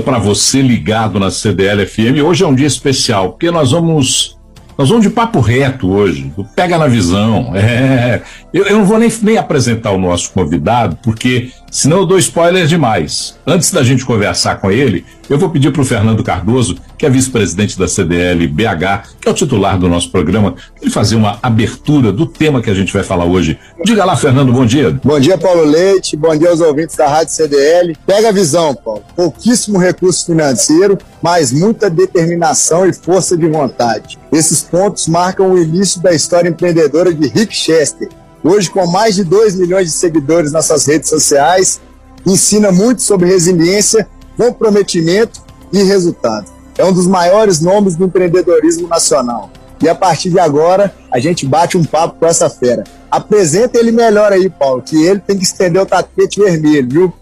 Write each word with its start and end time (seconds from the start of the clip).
para 0.00 0.18
você 0.18 0.62
ligado 0.62 1.18
na 1.20 1.30
CDL 1.30 1.86
FM. 1.86 2.24
Hoje 2.24 2.44
é 2.44 2.46
um 2.46 2.54
dia 2.54 2.66
especial, 2.66 3.30
porque 3.30 3.50
nós 3.50 3.72
vamos 3.72 4.38
nós 4.80 4.88
vamos 4.88 5.04
de 5.04 5.10
papo 5.10 5.40
reto 5.40 5.90
hoje, 5.90 6.32
pega 6.56 6.78
na 6.78 6.86
visão. 6.86 7.52
É, 7.54 8.22
eu, 8.50 8.64
eu, 8.64 8.78
não 8.78 8.86
vou 8.86 8.98
nem, 8.98 9.12
nem 9.22 9.36
apresentar 9.36 9.90
o 9.90 9.98
nosso 9.98 10.32
convidado, 10.32 10.98
porque 11.02 11.50
senão 11.70 11.98
eu 11.98 12.06
dou 12.06 12.18
spoiler 12.18 12.66
demais. 12.66 13.36
Antes 13.46 13.70
da 13.70 13.82
gente 13.82 14.04
conversar 14.04 14.56
com 14.56 14.70
ele, 14.70 15.04
eu 15.28 15.38
vou 15.38 15.48
pedir 15.48 15.70
para 15.70 15.82
o 15.82 15.84
Fernando 15.84 16.24
Cardoso, 16.24 16.76
que 16.98 17.06
é 17.06 17.10
vice-presidente 17.10 17.78
da 17.78 17.86
CDL 17.86 18.48
BH, 18.48 19.14
que 19.20 19.28
é 19.28 19.30
o 19.30 19.34
titular 19.34 19.78
do 19.78 19.88
nosso 19.88 20.10
programa, 20.10 20.56
ele 20.82 20.90
fazer 20.90 21.14
uma 21.14 21.38
abertura 21.40 22.12
do 22.12 22.26
tema 22.26 22.60
que 22.60 22.68
a 22.68 22.74
gente 22.74 22.92
vai 22.92 23.04
falar 23.04 23.24
hoje. 23.24 23.58
Diga 23.84 24.04
lá, 24.04 24.16
Fernando, 24.16 24.52
bom 24.52 24.66
dia. 24.66 24.90
Bom 25.04 25.20
dia, 25.20 25.38
Paulo 25.38 25.64
Leite, 25.64 26.16
bom 26.16 26.36
dia 26.36 26.50
aos 26.50 26.60
ouvintes 26.60 26.96
da 26.96 27.06
Rádio 27.06 27.32
CDL. 27.32 27.96
Pega 28.04 28.30
a 28.30 28.32
visão, 28.32 28.74
Paulo. 28.74 29.04
Pouquíssimo 29.14 29.78
recurso 29.78 30.26
financeiro, 30.26 30.98
mas 31.22 31.52
muita 31.52 31.88
determinação 31.88 32.86
e 32.86 32.92
força 32.92 33.36
de 33.36 33.46
vontade. 33.46 34.18
Esses 34.32 34.62
pontos 34.62 35.06
marcam 35.06 35.52
o 35.52 35.58
início 35.58 36.02
da 36.02 36.12
história 36.12 36.48
empreendedora 36.48 37.14
de 37.14 37.28
Rick 37.28 37.54
Chester, 37.54 38.08
hoje 38.42 38.70
com 38.70 38.86
mais 38.86 39.14
de 39.14 39.24
2 39.24 39.56
milhões 39.56 39.86
de 39.86 39.92
seguidores 39.92 40.52
nas 40.52 40.66
suas 40.66 40.86
redes 40.86 41.08
sociais, 41.08 41.80
ensina 42.26 42.72
muito 42.72 43.02
sobre 43.02 43.28
resiliência, 43.28 44.08
comprometimento 44.36 45.40
e 45.72 45.82
resultado. 45.82 46.46
É 46.76 46.84
um 46.84 46.92
dos 46.92 47.06
maiores 47.06 47.60
nomes 47.60 47.96
do 47.96 48.06
empreendedorismo 48.06 48.88
nacional. 48.88 49.50
E 49.82 49.88
a 49.88 49.94
partir 49.94 50.30
de 50.30 50.38
agora, 50.38 50.94
a 51.10 51.18
gente 51.18 51.46
bate 51.46 51.76
um 51.76 51.84
papo 51.84 52.18
com 52.20 52.26
essa 52.26 52.50
fera. 52.50 52.84
Apresenta 53.10 53.78
ele 53.78 53.90
melhor 53.90 54.32
aí, 54.32 54.48
Paulo, 54.50 54.82
que 54.82 55.02
ele 55.02 55.20
tem 55.20 55.36
que 55.36 55.44
estender 55.44 55.80
o 55.80 55.86
tapete 55.86 56.38
vermelho, 56.38 56.88
viu? 56.88 57.12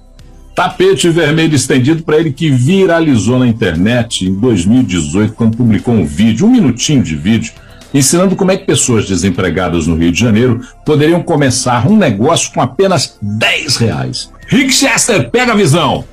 Tapete 0.55 1.09
vermelho 1.09 1.55
estendido 1.55 2.03
para 2.03 2.19
ele 2.19 2.33
que 2.33 2.51
viralizou 2.51 3.39
na 3.39 3.47
internet 3.47 4.27
em 4.27 4.35
2018, 4.35 5.35
quando 5.35 5.57
publicou 5.57 5.95
um 5.95 6.05
vídeo, 6.05 6.47
um 6.47 6.51
minutinho 6.51 7.01
de 7.01 7.15
vídeo, 7.15 7.53
ensinando 7.93 8.37
como 8.37 8.51
é 8.51 8.57
que 8.57 8.67
pessoas 8.67 9.07
desempregadas 9.07 9.87
no 9.87 9.97
Rio 9.97 10.13
de 10.13 10.21
Janeiro 10.21 10.61
poderiam 10.85 11.23
começar 11.23 11.87
um 11.89 11.97
negócio 11.97 12.53
com 12.53 12.61
apenas 12.61 13.17
10 13.21 13.77
reais. 13.77 14.33
Rick 14.47 14.73
Chester, 14.73 15.31
pega 15.31 15.53
a 15.53 15.57
visão! 15.57 16.05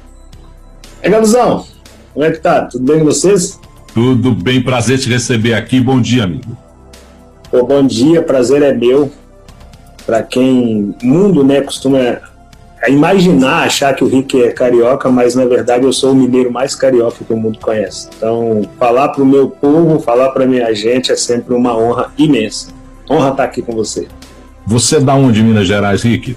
Pega 1.02 1.18
a 1.18 1.20
visão! 1.20 1.66
Como 2.14 2.26
é 2.26 2.32
que 2.32 2.40
tá? 2.40 2.66
Tudo 2.66 2.86
bem 2.86 3.00
com 3.00 3.06
vocês? 3.06 3.60
Tudo 3.94 4.32
bem, 4.32 4.62
prazer 4.62 5.00
te 5.00 5.10
receber 5.10 5.54
aqui. 5.54 5.80
Bom 5.80 6.02
dia, 6.02 6.24
amigo. 6.24 6.58
Pô, 7.52 7.64
bom 7.66 7.86
dia, 7.86 8.22
prazer 8.22 8.62
é 8.62 8.74
meu. 8.74 9.12
Para 10.06 10.22
quem 10.22 10.96
mundo, 11.02 11.44
né, 11.44 11.62
costuma 11.62 12.20
imaginar, 12.88 13.64
achar 13.64 13.96
que 13.96 14.04
o 14.04 14.08
Rick 14.08 14.42
é 14.42 14.52
carioca, 14.52 15.10
mas 15.10 15.36
na 15.36 15.46
verdade 15.46 15.86
eu 15.86 15.94
sou 15.94 16.12
o 16.12 16.16
mineiro 16.16 16.52
mais 16.52 16.76
carioca 16.76 17.24
que 17.26 17.34
o 17.34 17.38
mundo 17.38 17.60
conhece. 17.60 18.10
Então, 18.16 18.62
falar 18.78 19.10
para 19.10 19.24
o 19.24 19.26
meu 19.26 19.50
povo, 19.50 20.00
falar 20.00 20.30
para 20.30 20.46
minha 20.46 20.74
gente 20.74 21.12
é 21.12 21.16
sempre 21.16 21.54
uma 21.54 21.78
honra 21.78 22.12
imensa. 22.18 22.70
Honra 23.10 23.32
estar 23.32 23.44
aqui 23.44 23.62
com 23.62 23.74
você. 23.74 24.08
Você 24.66 24.98
é 24.98 25.00
da 25.00 25.16
onde, 25.16 25.42
Minas 25.44 25.68
Gerais, 25.68 26.04
Rick? 26.04 26.36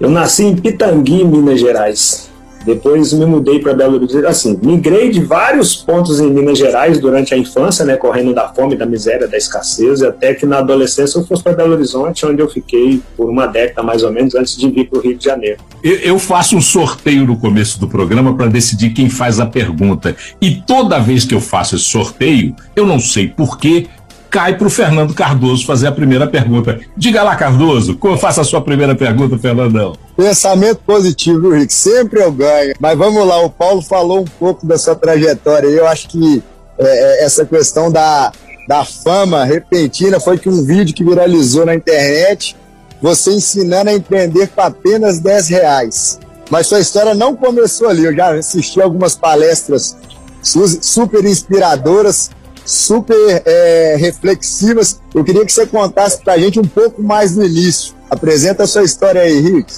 Eu 0.00 0.10
nasci 0.10 0.44
em 0.44 0.56
Pitangui, 0.56 1.24
Minas 1.24 1.60
Gerais. 1.60 2.30
Depois 2.64 3.12
me 3.12 3.26
mudei 3.26 3.58
para 3.58 3.74
Belo 3.74 3.96
Horizonte, 3.96 4.26
assim, 4.26 4.58
migrei 4.62 5.10
de 5.10 5.22
vários 5.22 5.76
pontos 5.76 6.20
em 6.20 6.30
Minas 6.30 6.58
Gerais 6.58 6.98
durante 6.98 7.34
a 7.34 7.36
infância, 7.36 7.84
né, 7.84 7.96
correndo 7.96 8.34
da 8.34 8.48
fome, 8.48 8.76
da 8.76 8.86
miséria, 8.86 9.28
da 9.28 9.36
escassez, 9.36 10.02
até 10.02 10.34
que 10.34 10.46
na 10.46 10.58
adolescência 10.58 11.18
eu 11.18 11.26
fosse 11.26 11.42
para 11.42 11.52
Belo 11.52 11.74
Horizonte, 11.74 12.24
onde 12.24 12.40
eu 12.40 12.48
fiquei 12.48 13.00
por 13.16 13.28
uma 13.28 13.46
década 13.46 13.82
mais 13.82 14.02
ou 14.02 14.12
menos 14.12 14.34
antes 14.34 14.56
de 14.56 14.70
vir 14.70 14.88
para 14.88 14.98
o 14.98 15.02
Rio 15.02 15.16
de 15.16 15.24
Janeiro. 15.24 15.58
Eu 15.82 16.18
faço 16.18 16.56
um 16.56 16.60
sorteio 16.60 17.26
no 17.26 17.36
começo 17.36 17.78
do 17.78 17.86
programa 17.86 18.34
para 18.34 18.46
decidir 18.46 18.90
quem 18.90 19.10
faz 19.10 19.38
a 19.38 19.46
pergunta. 19.46 20.16
E 20.40 20.62
toda 20.66 20.98
vez 20.98 21.24
que 21.24 21.34
eu 21.34 21.40
faço 21.40 21.76
esse 21.76 21.84
sorteio, 21.84 22.54
eu 22.74 22.86
não 22.86 22.98
sei 22.98 23.28
porquê, 23.28 23.86
cai 24.34 24.58
para 24.58 24.66
o 24.66 24.70
Fernando 24.70 25.14
Cardoso 25.14 25.64
fazer 25.64 25.86
a 25.86 25.92
primeira 25.92 26.26
pergunta. 26.26 26.80
Diga 26.96 27.22
lá, 27.22 27.36
Cardoso, 27.36 27.96
faça 28.18 28.40
a 28.40 28.44
sua 28.44 28.60
primeira 28.60 28.92
pergunta, 28.92 29.38
Fernandão. 29.38 29.92
Pensamento 30.16 30.80
positivo, 30.84 31.50
Rick. 31.50 31.72
Sempre 31.72 32.20
eu 32.20 32.32
ganho. 32.32 32.74
Mas 32.80 32.98
vamos 32.98 33.24
lá, 33.24 33.40
o 33.44 33.48
Paulo 33.48 33.80
falou 33.80 34.22
um 34.22 34.24
pouco 34.24 34.66
da 34.66 34.76
sua 34.76 34.96
trajetória. 34.96 35.68
Eu 35.68 35.86
acho 35.86 36.08
que 36.08 36.42
é, 36.76 36.84
é, 36.84 37.24
essa 37.24 37.46
questão 37.46 37.92
da, 37.92 38.32
da 38.66 38.84
fama 38.84 39.44
repentina 39.44 40.18
foi 40.18 40.36
que 40.36 40.48
um 40.48 40.64
vídeo 40.64 40.92
que 40.92 41.04
viralizou 41.04 41.64
na 41.64 41.76
internet, 41.76 42.56
você 43.00 43.30
ensinando 43.30 43.90
a 43.90 43.94
empreender 43.94 44.48
com 44.48 44.62
apenas 44.62 45.20
10 45.20 45.48
reais. 45.48 46.18
Mas 46.50 46.66
sua 46.66 46.80
história 46.80 47.14
não 47.14 47.36
começou 47.36 47.88
ali. 47.88 48.04
Eu 48.04 48.16
já 48.16 48.34
assisti 48.34 48.82
algumas 48.82 49.14
palestras 49.14 49.96
super 50.42 51.24
inspiradoras 51.24 52.32
super 52.64 53.42
é, 53.44 53.96
reflexivas. 53.98 55.00
Eu 55.14 55.22
queria 55.22 55.44
que 55.44 55.52
você 55.52 55.66
contasse 55.66 56.22
para 56.22 56.34
a 56.34 56.38
gente 56.38 56.58
um 56.58 56.64
pouco 56.64 57.02
mais 57.02 57.34
do 57.34 57.44
início. 57.44 57.94
Apresenta 58.08 58.62
a 58.62 58.66
sua 58.66 58.82
história 58.82 59.20
aí, 59.20 59.40
Rick. 59.40 59.72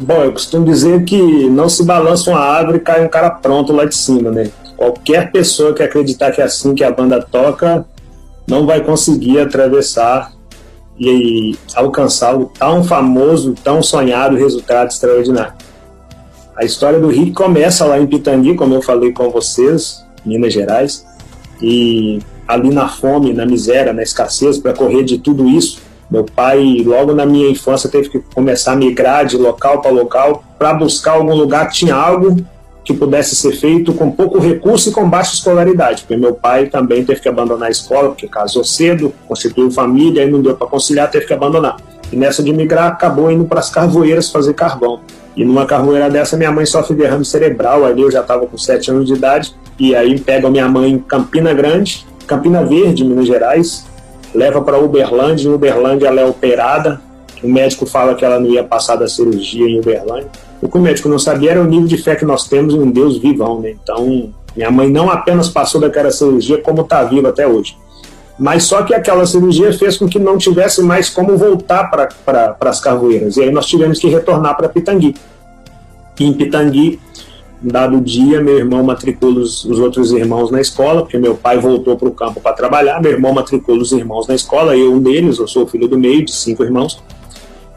Bom, 0.00 0.24
eu 0.24 0.32
costumo 0.32 0.64
dizer 0.64 1.04
que 1.04 1.20
não 1.50 1.68
se 1.68 1.84
balança 1.84 2.30
uma 2.30 2.40
árvore 2.40 2.78
e 2.78 2.80
cai 2.80 3.04
um 3.04 3.08
cara 3.08 3.30
pronto 3.30 3.72
lá 3.72 3.84
de 3.84 3.94
cima, 3.94 4.30
né? 4.30 4.50
Qualquer 4.76 5.30
pessoa 5.30 5.74
que 5.74 5.82
acreditar 5.82 6.32
que 6.32 6.40
é 6.40 6.44
assim 6.44 6.74
que 6.74 6.82
a 6.82 6.90
banda 6.90 7.22
toca 7.22 7.86
não 8.48 8.66
vai 8.66 8.82
conseguir 8.82 9.38
atravessar 9.38 10.32
e 10.98 11.56
alcançar 11.74 12.36
o 12.36 12.46
tão 12.46 12.82
famoso, 12.82 13.54
tão 13.62 13.82
sonhado 13.82 14.36
resultado 14.36 14.88
extraordinário. 14.88 15.54
A 16.56 16.64
história 16.64 16.98
do 16.98 17.08
Rick 17.08 17.32
começa 17.32 17.84
lá 17.84 17.98
em 17.98 18.06
Pitangui, 18.06 18.56
como 18.56 18.74
eu 18.74 18.82
falei 18.82 19.12
com 19.12 19.30
vocês, 19.30 20.04
Minas 20.24 20.52
Gerais 20.52 21.04
e 21.62 22.18
ali 22.46 22.70
na 22.70 22.88
fome, 22.88 23.32
na 23.32 23.46
miséria, 23.46 23.92
na 23.92 24.02
escassez, 24.02 24.58
para 24.58 24.72
correr 24.72 25.04
de 25.04 25.18
tudo 25.18 25.48
isso, 25.48 25.80
meu 26.10 26.24
pai, 26.24 26.82
logo 26.84 27.14
na 27.14 27.24
minha 27.24 27.48
infância, 27.48 27.88
teve 27.88 28.10
que 28.10 28.18
começar 28.34 28.72
a 28.72 28.76
migrar 28.76 29.24
de 29.24 29.38
local 29.38 29.80
para 29.80 29.90
local 29.90 30.44
para 30.58 30.74
buscar 30.74 31.12
algum 31.12 31.34
lugar 31.34 31.68
que 31.68 31.74
tinha 31.74 31.94
algo 31.94 32.36
que 32.84 32.92
pudesse 32.92 33.36
ser 33.36 33.52
feito 33.52 33.94
com 33.94 34.10
pouco 34.10 34.38
recurso 34.38 34.90
e 34.90 34.92
com 34.92 35.08
baixa 35.08 35.34
escolaridade, 35.34 36.02
porque 36.02 36.16
meu 36.16 36.34
pai 36.34 36.66
também 36.66 37.04
teve 37.04 37.20
que 37.20 37.28
abandonar 37.28 37.68
a 37.68 37.70
escola, 37.70 38.08
porque 38.08 38.26
casou 38.26 38.64
cedo, 38.64 39.14
constituiu 39.28 39.70
família, 39.70 40.24
e 40.24 40.30
não 40.30 40.42
deu 40.42 40.56
para 40.56 40.66
conciliar, 40.66 41.10
teve 41.10 41.26
que 41.26 41.32
abandonar. 41.32 41.76
E 42.12 42.16
nessa 42.16 42.42
de 42.42 42.52
migrar, 42.52 42.88
acabou 42.88 43.30
indo 43.30 43.44
para 43.44 43.60
as 43.60 43.70
carvoeiras 43.70 44.30
fazer 44.30 44.52
carvão. 44.52 45.00
E 45.36 45.44
numa 45.44 45.64
carvoeira 45.64 46.10
dessa, 46.10 46.36
minha 46.36 46.52
mãe 46.52 46.66
sofre 46.66 46.94
derrame 46.94 47.24
cerebral, 47.24 47.84
ali 47.84 48.02
eu 48.02 48.10
já 48.10 48.20
estava 48.20 48.46
com 48.46 48.58
7 48.58 48.90
anos 48.90 49.06
de 49.06 49.14
idade, 49.14 49.54
e 49.78 49.94
aí 49.94 50.18
pega 50.20 50.50
minha 50.50 50.68
mãe 50.68 50.92
em 50.92 50.98
Campina 50.98 51.54
Grande, 51.54 52.06
Campina 52.26 52.64
Verde, 52.64 53.04
Minas 53.04 53.26
Gerais, 53.26 53.86
leva 54.34 54.60
para 54.60 54.78
Uberlândia, 54.78 55.48
em 55.48 55.52
Uberlândia 55.52 56.08
ela 56.08 56.20
é 56.20 56.26
operada, 56.26 57.00
o 57.42 57.48
médico 57.48 57.86
fala 57.86 58.14
que 58.14 58.24
ela 58.24 58.38
não 58.38 58.48
ia 58.48 58.62
passar 58.62 58.96
da 58.96 59.08
cirurgia 59.08 59.66
em 59.66 59.80
Uberlândia. 59.80 60.30
O 60.60 60.68
que 60.68 60.78
o 60.78 60.80
médico 60.80 61.08
não 61.08 61.18
sabia 61.18 61.50
era 61.50 61.60
o 61.60 61.64
nível 61.64 61.88
de 61.88 61.96
fé 61.96 62.14
que 62.14 62.24
nós 62.24 62.46
temos 62.46 62.72
em 62.72 62.78
um 62.78 62.90
Deus 62.90 63.18
vivão, 63.18 63.60
né? 63.60 63.74
Então, 63.82 64.32
minha 64.54 64.70
mãe 64.70 64.88
não 64.88 65.10
apenas 65.10 65.48
passou 65.48 65.80
daquela 65.80 66.10
cirurgia, 66.12 66.58
como 66.58 66.82
está 66.82 67.02
viva 67.02 67.30
até 67.30 67.46
hoje. 67.46 67.76
Mas 68.38 68.64
só 68.64 68.82
que 68.82 68.94
aquela 68.94 69.26
cirurgia 69.26 69.72
fez 69.72 69.96
com 69.96 70.08
que 70.08 70.18
não 70.18 70.38
tivesse 70.38 70.82
mais 70.82 71.08
como 71.10 71.36
voltar 71.36 71.90
para 71.90 72.56
as 72.60 72.80
carvoeiras. 72.80 73.36
E 73.36 73.42
aí 73.42 73.50
nós 73.50 73.66
tivemos 73.66 73.98
que 73.98 74.08
retornar 74.08 74.56
para 74.56 74.68
Pitangui. 74.68 75.14
E 76.18 76.24
em 76.24 76.32
Pitangui, 76.32 76.98
dado 77.60 78.00
dia, 78.00 78.40
meu 78.40 78.58
irmão 78.58 78.82
matricula 78.82 79.40
os, 79.40 79.64
os, 79.64 79.78
outros 79.78 80.12
irmãos 80.12 80.50
na 80.50 80.60
escola, 80.60 81.02
porque 81.02 81.18
meu 81.18 81.34
pai 81.34 81.58
voltou 81.58 81.96
para 81.96 82.08
o 82.08 82.12
campo 82.12 82.40
para 82.40 82.52
trabalhar, 82.52 83.00
meu 83.00 83.12
irmão 83.12 83.32
matricula 83.32 83.80
os 83.80 83.92
irmãos 83.92 84.26
na 84.26 84.34
escola, 84.34 84.76
eu 84.76 84.92
um 84.92 85.00
deles, 85.00 85.38
eu 85.38 85.46
sou 85.46 85.64
o 85.64 85.66
filho 85.66 85.86
do 85.86 85.98
meio, 85.98 86.24
de 86.24 86.32
cinco 86.32 86.64
irmãos. 86.64 87.02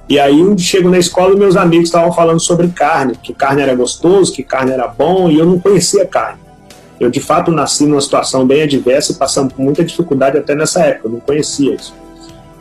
E 0.07 0.19
aí, 0.19 0.43
um 0.43 0.55
chego 0.57 0.89
na 0.89 0.99
escola, 0.99 1.35
meus 1.35 1.55
amigos 1.55 1.87
estavam 1.87 2.11
falando 2.11 2.39
sobre 2.39 2.67
carne, 2.67 3.16
que 3.22 3.33
carne 3.33 3.61
era 3.61 3.73
gostoso, 3.73 4.33
que 4.33 4.43
carne 4.43 4.72
era 4.72 4.87
bom, 4.87 5.29
e 5.29 5.39
eu 5.39 5.45
não 5.45 5.59
conhecia 5.59 6.05
carne. 6.05 6.44
Eu, 7.00 7.09
de 7.09 7.19
fato, 7.19 7.52
nasci 7.52 7.85
numa 7.85 8.02
situação 8.02 8.46
bem 8.46 8.64
adversa 8.64 9.11
e 9.11 9.16
passando 9.16 9.53
por 9.53 9.61
muita 9.61 9.84
dificuldade 9.84 10.37
até 10.37 10.55
nessa 10.55 10.81
época, 10.81 11.08
eu 11.08 11.11
não 11.11 11.20
conhecia 11.20 11.75
isso. 11.75 11.93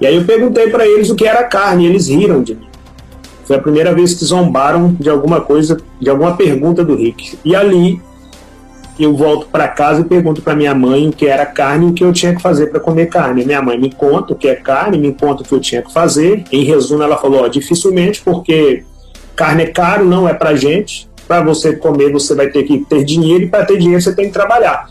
E 0.01 0.07
aí 0.07 0.17
eu 0.17 0.25
perguntei 0.25 0.69
para 0.69 0.87
eles 0.87 1.09
o 1.11 1.15
que 1.15 1.27
era 1.27 1.45
carne, 1.45 1.85
e 1.85 1.87
eles 1.87 2.09
riram 2.09 2.43
de 2.43 2.55
mim. 2.55 2.67
Foi 3.45 3.57
a 3.57 3.61
primeira 3.61 3.95
vez 3.95 4.15
que 4.15 4.25
zombaram 4.25 4.97
de 4.99 5.09
alguma 5.09 5.41
coisa, 5.41 5.77
de 6.01 6.11
alguma 6.11 6.37
pergunta 6.37 6.85
do 6.85 6.97
Rick. 6.97 7.39
E 7.45 7.55
ali 7.55 8.01
eu 8.99 9.15
volto 9.15 9.47
para 9.49 9.69
casa 9.69 10.01
e 10.01 10.05
pergunto 10.05 10.41
para 10.41 10.55
minha 10.55 10.75
mãe 10.75 11.09
o 11.09 11.13
que 11.13 11.27
era 11.27 11.45
carne 11.45 11.87
e 11.87 11.91
o 11.91 11.93
que 11.93 12.05
eu 12.05 12.13
tinha 12.13 12.35
que 12.35 12.41
fazer 12.41 12.69
para 12.69 12.81
comer 12.81 13.07
carne. 13.07 13.45
Minha 13.45 13.61
mãe 13.61 13.79
me 13.79 13.91
conta 13.91 14.33
o 14.33 14.37
que 14.37 14.49
é 14.49 14.55
carne, 14.55 14.97
me 14.99 15.13
conta 15.13 15.43
o 15.43 15.47
que 15.47 15.53
eu 15.53 15.61
tinha 15.61 15.83
que 15.83 15.93
fazer. 15.93 16.45
Em 16.51 16.65
resumo, 16.65 17.03
ela 17.03 17.17
falou: 17.17 17.43
ó, 17.45 17.49
dificilmente, 17.49 18.23
porque 18.25 18.85
carne 19.37 19.65
é 19.65 19.67
caro, 19.67 20.05
não 20.05 20.29
é 20.29 20.33
para 20.33 20.55
gente. 20.55 21.09
Para 21.27 21.43
você 21.43 21.75
comer, 21.77 22.13
você 22.13 22.35
vai 22.35 22.49
ter 22.49 22.65
que 22.65 22.85
ter 22.85 23.05
dinheiro 23.05 23.45
e 23.45 23.49
para 23.49 23.65
ter 23.65 23.79
dinheiro 23.79 24.01
você 24.01 24.15
tem 24.15 24.27
que 24.27 24.33
trabalhar. 24.33 24.89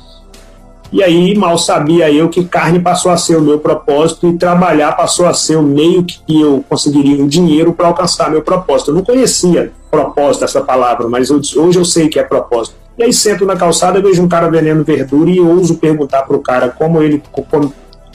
E 0.92 1.02
aí, 1.02 1.36
mal 1.36 1.58
sabia 1.58 2.12
eu 2.12 2.30
que 2.30 2.46
carne 2.46 2.80
passou 2.80 3.12
a 3.12 3.18
ser 3.18 3.36
o 3.36 3.42
meu 3.42 3.58
propósito 3.58 4.28
e 4.28 4.38
trabalhar 4.38 4.92
passou 4.92 5.26
a 5.26 5.34
ser 5.34 5.56
o 5.56 5.64
meio 5.64 6.04
que 6.04 6.40
eu 6.40 6.64
conseguiria 6.70 7.24
o 7.24 7.28
dinheiro 7.28 7.74
para 7.74 7.88
alcançar 7.88 8.30
meu 8.30 8.44
propósito. 8.44 8.92
Eu 8.92 8.96
não 8.96 9.04
conhecia 9.04 9.72
propósito, 9.90 10.46
essa 10.46 10.62
palavra, 10.62 11.08
mas 11.08 11.32
hoje 11.32 11.80
eu 11.80 11.84
sei 11.84 12.10
que 12.10 12.20
é 12.20 12.24
propósito. 12.24 12.76
E 12.96 13.04
aí 13.04 13.12
sento 13.12 13.44
na 13.44 13.56
calçada, 13.56 14.00
vejo 14.00 14.22
um 14.22 14.28
cara 14.28 14.48
vendendo 14.52 14.84
verdura 14.84 15.32
e 15.32 15.40
ouso 15.40 15.78
perguntar 15.78 16.24
pro 16.24 16.40
cara 16.40 16.70
como 16.70 17.02
ele 17.02 17.24
como 17.32 17.74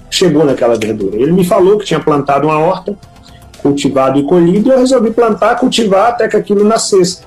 chegou 0.08 0.44
naquela 0.44 0.76
verdura. 0.76 1.16
Ele 1.16 1.32
me 1.32 1.44
falou 1.44 1.78
que 1.78 1.84
tinha 1.84 1.98
plantado 1.98 2.46
uma 2.46 2.60
horta, 2.60 2.96
cultivado 3.60 4.20
e 4.20 4.22
colhido, 4.22 4.68
e 4.68 4.72
eu 4.72 4.78
resolvi 4.78 5.10
plantar, 5.10 5.56
cultivar 5.58 6.10
até 6.10 6.28
que 6.28 6.36
aquilo 6.36 6.62
nascesse. 6.62 7.22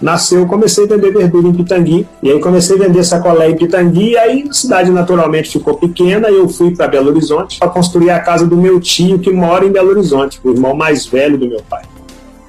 Nasceu, 0.00 0.46
comecei 0.46 0.84
a 0.84 0.88
vender 0.88 1.10
verdura 1.10 1.48
em 1.48 1.54
Pitangui, 1.54 2.06
e 2.22 2.30
aí 2.30 2.38
comecei 2.38 2.76
a 2.76 2.78
vender 2.80 3.02
sacolé 3.02 3.50
em 3.50 3.56
Pitangui, 3.56 4.10
e 4.10 4.18
aí 4.18 4.44
a 4.48 4.52
cidade 4.52 4.90
naturalmente 4.90 5.50
ficou 5.50 5.74
pequena, 5.74 6.30
e 6.30 6.34
eu 6.34 6.48
fui 6.48 6.74
para 6.74 6.88
Belo 6.88 7.08
Horizonte 7.08 7.58
para 7.58 7.68
construir 7.68 8.10
a 8.10 8.20
casa 8.20 8.46
do 8.46 8.56
meu 8.56 8.78
tio 8.78 9.18
que 9.18 9.32
mora 9.32 9.64
em 9.64 9.72
Belo 9.72 9.90
Horizonte, 9.90 10.38
o 10.44 10.50
irmão 10.50 10.74
mais 10.74 11.06
velho 11.06 11.38
do 11.38 11.48
meu 11.48 11.62
pai. 11.68 11.82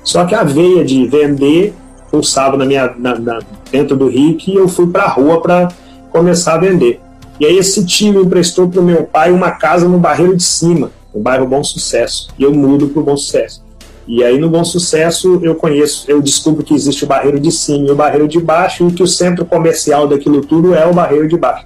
Só 0.04 0.26
que 0.26 0.36
a 0.36 0.44
veia 0.44 0.86
de 0.86 1.06
vender 1.08 1.74
pulsava 2.10 2.58
na 2.58 2.66
minha, 2.66 2.94
na, 2.98 3.20
na, 3.20 3.40
dentro 3.72 3.96
do 3.96 4.08
RIC 4.08 4.48
e 4.48 4.56
eu 4.56 4.68
fui 4.68 4.88
para 4.88 5.04
a 5.04 5.10
rua 5.10 5.42
para 5.42 5.68
começar 6.10 6.56
a 6.56 6.58
vender. 6.58 7.00
E 7.40 7.46
aí 7.46 7.58
esse 7.58 7.86
tio 7.86 8.22
emprestou 8.22 8.68
para 8.68 8.80
o 8.80 8.84
meu 8.84 9.04
pai 9.04 9.32
uma 9.32 9.52
casa 9.52 9.88
no 9.88 10.00
Barreiro 10.00 10.36
de 10.36 10.44
Cima, 10.44 10.92
no 11.14 11.22
bairro 11.22 11.46
Bom 11.46 11.64
Sucesso. 11.64 12.30
E 12.40 12.44
eu 12.44 12.54
mudo 12.54 12.88
para 12.88 13.02
o 13.02 13.04
Bom 13.04 13.18
Sucesso. 13.18 13.67
E 14.08 14.24
aí 14.24 14.40
no 14.40 14.50
Bom 14.50 14.64
Sucesso 14.64 15.40
eu 15.44 15.54
conheço, 15.56 16.10
eu 16.10 16.22
descubro 16.22 16.64
que 16.64 16.74
existe 16.74 17.04
o 17.04 17.08
Barreiro 17.08 17.40
de 17.40 17.52
Cima 17.52 17.88
e 17.88 17.92
o 17.92 17.96
Barreiro 17.96 18.28
de 18.28 18.40
Baixo 18.40 18.88
e 18.88 18.92
que 18.92 19.04
o 19.04 19.08
centro 19.08 19.44
comercial 19.46 20.08
daquilo 20.08 20.42
tudo 20.42 20.74
é 20.74 20.86
o 20.86 20.94
Barreiro 20.94 21.28
de 21.28 21.38
Baixo. 21.38 21.66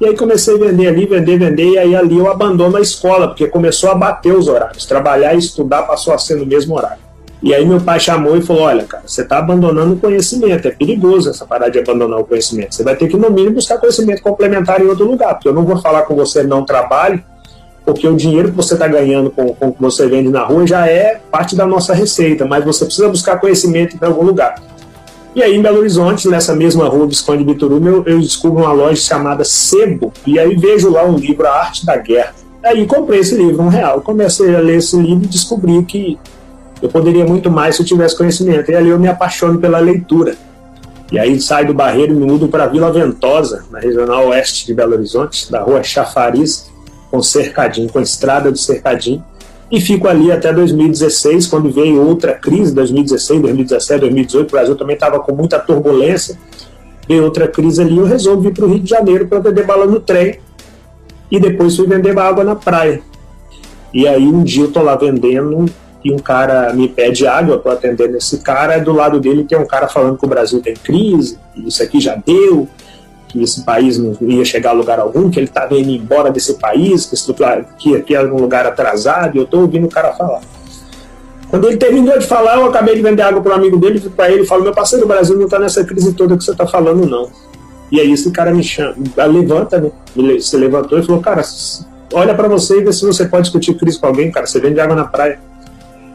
E 0.00 0.06
aí 0.06 0.16
comecei 0.16 0.54
a 0.54 0.58
vender 0.58 0.86
ali, 0.86 1.06
vender, 1.06 1.38
vender, 1.38 1.70
e 1.70 1.78
aí 1.78 1.96
ali 1.96 2.18
eu 2.18 2.30
abandono 2.30 2.76
a 2.76 2.80
escola, 2.80 3.28
porque 3.28 3.48
começou 3.48 3.90
a 3.90 3.94
bater 3.94 4.32
os 4.32 4.46
horários. 4.46 4.86
Trabalhar 4.86 5.34
e 5.34 5.38
estudar 5.38 5.82
passou 5.82 6.14
a 6.14 6.18
ser 6.18 6.36
no 6.36 6.46
mesmo 6.46 6.76
horário. 6.76 6.98
E 7.42 7.54
aí 7.54 7.64
meu 7.64 7.80
pai 7.80 7.98
chamou 7.98 8.36
e 8.36 8.42
falou: 8.42 8.62
Olha, 8.62 8.84
cara, 8.84 9.04
você 9.06 9.22
está 9.22 9.38
abandonando 9.38 9.94
o 9.94 9.98
conhecimento, 9.98 10.66
é 10.66 10.70
perigoso 10.70 11.30
essa 11.30 11.44
parada 11.46 11.70
de 11.70 11.78
abandonar 11.78 12.20
o 12.20 12.24
conhecimento. 12.24 12.74
Você 12.74 12.82
vai 12.82 12.96
ter 12.96 13.08
que, 13.08 13.16
no 13.16 13.30
mínimo, 13.30 13.54
buscar 13.54 13.78
conhecimento 13.78 14.22
complementar 14.22 14.80
em 14.80 14.86
outro 14.86 15.04
lugar, 15.04 15.34
porque 15.34 15.48
eu 15.48 15.54
não 15.54 15.64
vou 15.64 15.78
falar 15.78 16.02
com 16.02 16.14
você 16.14 16.42
não 16.42 16.64
trabalhe, 16.64 17.22
porque 17.88 18.06
o 18.06 18.14
dinheiro 18.14 18.50
que 18.50 18.54
você 18.54 18.74
está 18.74 18.86
ganhando 18.86 19.30
com, 19.30 19.54
com 19.54 19.68
o 19.68 19.72
que 19.72 19.80
você 19.80 20.06
vende 20.06 20.28
na 20.28 20.44
rua 20.44 20.66
já 20.66 20.86
é 20.86 21.22
parte 21.30 21.56
da 21.56 21.66
nossa 21.66 21.94
receita, 21.94 22.44
mas 22.44 22.62
você 22.62 22.84
precisa 22.84 23.08
buscar 23.08 23.40
conhecimento 23.40 23.96
em 23.96 24.06
algum 24.06 24.22
lugar. 24.22 24.62
E 25.34 25.42
aí, 25.42 25.56
em 25.56 25.62
Belo 25.62 25.78
Horizonte, 25.78 26.28
nessa 26.28 26.54
mesma 26.54 26.86
rua 26.86 27.06
Visconde 27.06 27.42
Biturume, 27.44 27.86
eu, 27.86 28.04
eu 28.04 28.20
descubro 28.20 28.62
uma 28.62 28.72
loja 28.72 29.00
chamada 29.00 29.42
Sebo, 29.42 30.12
e 30.26 30.38
aí 30.38 30.54
vejo 30.54 30.90
lá 30.90 31.02
um 31.02 31.16
livro, 31.16 31.46
A 31.46 31.60
Arte 31.60 31.86
da 31.86 31.96
Guerra. 31.96 32.34
Aí 32.62 32.84
comprei 32.84 33.20
esse 33.20 33.34
livro, 33.34 33.62
um 33.62 33.68
real. 33.68 34.02
Comecei 34.02 34.54
a 34.54 34.58
ler 34.58 34.76
esse 34.76 34.94
livro 34.94 35.24
e 35.24 35.28
descobri 35.28 35.82
que 35.84 36.18
eu 36.82 36.90
poderia 36.90 37.24
muito 37.24 37.50
mais 37.50 37.76
se 37.76 37.80
eu 37.80 37.86
tivesse 37.86 38.18
conhecimento. 38.18 38.70
E 38.70 38.74
ali 38.74 38.90
eu 38.90 38.98
me 38.98 39.08
apaixono 39.08 39.58
pela 39.58 39.78
leitura. 39.78 40.36
E 41.10 41.18
aí 41.18 41.40
saio 41.40 41.68
do 41.68 41.72
Barreiro 41.72 42.12
e 42.12 42.16
me 42.16 42.26
mudo 42.26 42.48
para 42.48 42.66
Vila 42.66 42.92
Ventosa, 42.92 43.64
na 43.70 43.78
regional 43.78 44.28
oeste 44.28 44.66
de 44.66 44.74
Belo 44.74 44.92
Horizonte, 44.92 45.50
da 45.50 45.62
rua 45.62 45.82
Chafariz, 45.82 46.68
com 47.10 47.22
cercadinho, 47.22 47.88
com 47.88 48.00
estrada 48.00 48.50
do 48.50 48.58
cercadinho. 48.58 49.24
E 49.70 49.80
fico 49.80 50.08
ali 50.08 50.32
até 50.32 50.52
2016, 50.52 51.46
quando 51.46 51.70
veio 51.70 52.02
outra 52.06 52.32
crise, 52.32 52.74
2016, 52.74 53.42
2017, 53.42 54.00
2018, 54.00 54.48
o 54.48 54.50
Brasil 54.50 54.76
também 54.76 54.94
estava 54.94 55.20
com 55.20 55.34
muita 55.34 55.58
turbulência. 55.58 56.38
Veio 57.06 57.24
outra 57.24 57.46
crise 57.46 57.82
ali, 57.82 57.96
eu 57.96 58.04
resolvi 58.04 58.48
vir 58.48 58.54
para 58.54 58.64
o 58.64 58.68
Rio 58.68 58.80
de 58.80 58.88
Janeiro 58.88 59.26
para 59.26 59.40
vender 59.40 59.64
bala 59.66 59.86
no 59.86 60.00
trem. 60.00 60.40
E 61.30 61.38
depois 61.38 61.76
fui 61.76 61.86
vender 61.86 62.18
água 62.18 62.42
na 62.42 62.56
praia. 62.56 63.02
E 63.92 64.06
aí 64.06 64.26
um 64.26 64.42
dia 64.42 64.64
eu 64.64 64.72
tô 64.72 64.82
lá 64.82 64.96
vendendo 64.96 65.66
e 66.04 66.12
um 66.12 66.18
cara 66.18 66.72
me 66.72 66.88
pede 66.88 67.26
água 67.26 67.58
para 67.58 67.72
atender 67.72 68.08
nesse 68.08 68.38
cara, 68.38 68.78
do 68.78 68.92
lado 68.92 69.20
dele 69.20 69.44
tem 69.44 69.58
um 69.58 69.66
cara 69.66 69.88
falando 69.88 70.16
que 70.16 70.24
o 70.24 70.28
Brasil 70.28 70.60
tem 70.60 70.74
crise, 70.74 71.38
isso 71.56 71.82
aqui 71.82 72.00
já 72.00 72.14
deu, 72.14 72.68
que 73.28 73.42
esse 73.42 73.62
país 73.62 73.98
não 73.98 74.16
ia 74.20 74.44
chegar 74.44 74.70
a 74.70 74.72
lugar 74.72 74.98
algum, 74.98 75.30
que 75.30 75.38
ele 75.38 75.46
estava 75.46 75.74
indo 75.74 75.90
embora 75.90 76.30
desse 76.30 76.54
país, 76.54 77.06
que, 77.06 77.14
estrutura, 77.14 77.64
que 77.78 77.94
aqui 77.94 78.14
era 78.14 78.26
um 78.32 78.38
lugar 78.38 78.66
atrasado, 78.66 79.36
e 79.36 79.38
eu 79.38 79.44
estou 79.44 79.60
ouvindo 79.60 79.86
o 79.86 79.90
cara 79.90 80.12
falar. 80.14 80.40
Quando 81.50 81.66
ele 81.66 81.76
terminou 81.76 82.18
de 82.18 82.26
falar, 82.26 82.56
eu 82.56 82.66
acabei 82.66 82.94
de 82.94 83.02
vender 83.02 83.22
água 83.22 83.40
para 83.40 83.52
um 83.52 83.56
amigo 83.56 83.76
dele, 83.78 84.00
para 84.14 84.30
ele, 84.30 84.44
falo, 84.44 84.62
meu 84.62 84.72
parceiro, 84.72 85.04
o 85.04 85.08
Brasil 85.08 85.36
não 85.36 85.44
está 85.44 85.58
nessa 85.58 85.84
crise 85.84 86.12
toda 86.12 86.36
que 86.36 86.44
você 86.44 86.50
está 86.50 86.66
falando, 86.66 87.06
não. 87.06 87.30
E 87.90 88.00
aí 88.00 88.12
esse 88.12 88.30
cara 88.30 88.52
me 88.52 88.62
chama, 88.62 88.94
levanta, 89.26 89.80
né? 89.80 89.90
Se 90.40 90.56
levantou 90.56 90.98
e 90.98 91.02
falou, 91.02 91.22
cara, 91.22 91.42
olha 92.12 92.34
para 92.34 92.48
você 92.48 92.80
e 92.80 92.84
vê 92.84 92.92
se 92.92 93.04
você 93.04 93.26
pode 93.26 93.44
discutir 93.44 93.74
crise 93.74 93.98
com 93.98 94.06
alguém, 94.06 94.30
cara, 94.30 94.46
você 94.46 94.60
vende 94.60 94.78
água 94.78 94.94
na 94.94 95.04
praia. 95.04 95.40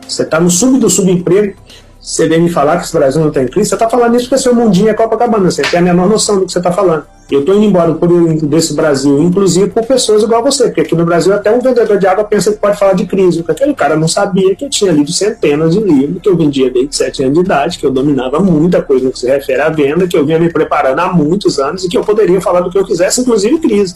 Você 0.07 0.21
está 0.21 0.39
no 0.39 0.51
sub 0.51 0.77
do 0.77 0.89
subemprego, 0.89 1.56
você 2.03 2.27
vem 2.27 2.41
me 2.41 2.50
falar 2.50 2.79
que 2.79 2.83
esse 2.83 2.91
Brasil 2.91 3.23
não 3.23 3.31
tem 3.31 3.47
crise, 3.47 3.69
você 3.69 3.75
está 3.75 3.89
falando 3.89 4.13
isso 4.17 4.27
porque 4.27 4.44
seu 4.44 4.53
mundinho 4.53 4.89
é 4.89 4.94
Copacabana, 4.94 5.50
você 5.50 5.61
tem 5.61 5.79
a 5.79 5.81
menor 5.81 6.09
noção 6.09 6.38
do 6.38 6.45
que 6.45 6.51
você 6.51 6.57
está 6.57 6.69
falando. 6.69 7.05
Eu 7.31 7.39
estou 7.39 7.55
indo 7.55 7.63
embora 7.63 7.94
por, 7.94 8.09
desse 8.44 8.73
Brasil, 8.73 9.23
inclusive 9.23 9.69
por 9.69 9.85
pessoas 9.85 10.21
igual 10.21 10.44
você, 10.44 10.65
porque 10.65 10.81
aqui 10.81 10.95
no 10.95 11.05
Brasil 11.05 11.33
até 11.33 11.50
um 11.50 11.61
vendedor 11.61 11.97
de 11.97 12.05
água 12.05 12.25
pensa 12.25 12.51
que 12.51 12.57
pode 12.57 12.77
falar 12.77 12.91
de 12.91 13.05
crise, 13.05 13.38
porque 13.38 13.53
aquele 13.53 13.73
cara 13.73 13.95
não 13.95 14.09
sabia 14.09 14.53
que 14.53 14.65
eu 14.65 14.69
tinha 14.69 14.91
lido 14.91 15.13
centenas 15.13 15.73
de 15.73 15.79
livros, 15.79 16.21
que 16.21 16.27
eu 16.27 16.35
vendia 16.35 16.69
desde 16.69 16.94
7 16.94 17.23
anos 17.23 17.35
de 17.35 17.39
idade, 17.39 17.79
que 17.79 17.85
eu 17.85 17.91
dominava 17.91 18.38
muita 18.38 18.81
coisa 18.81 19.05
no 19.05 19.11
que 19.11 19.19
se 19.19 19.27
refere 19.27 19.61
à 19.61 19.69
venda, 19.69 20.05
que 20.05 20.17
eu 20.17 20.25
vinha 20.25 20.38
me 20.38 20.51
preparando 20.51 21.00
há 21.00 21.13
muitos 21.13 21.57
anos 21.57 21.85
e 21.85 21.88
que 21.88 21.97
eu 21.97 22.03
poderia 22.03 22.41
falar 22.41 22.59
do 22.59 22.69
que 22.69 22.77
eu 22.77 22.85
quisesse, 22.85 23.21
inclusive 23.21 23.59
crise. 23.59 23.95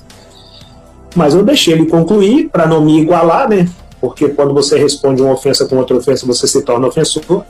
Mas 1.14 1.36
eu 1.36 1.44
deixei 1.44 1.74
ele 1.74 1.88
concluir 1.88 2.48
para 2.48 2.66
não 2.66 2.80
me 2.86 3.02
igualar, 3.02 3.50
né? 3.50 3.68
porque 4.00 4.30
quando 4.30 4.54
você 4.54 4.78
responde 4.78 5.22
uma 5.22 5.34
ofensa 5.34 5.66
com 5.66 5.78
outra 5.78 5.98
ofensa, 5.98 6.26
você 6.26 6.48
se 6.48 6.62
torna 6.62 6.88
ofensor. 6.88 7.44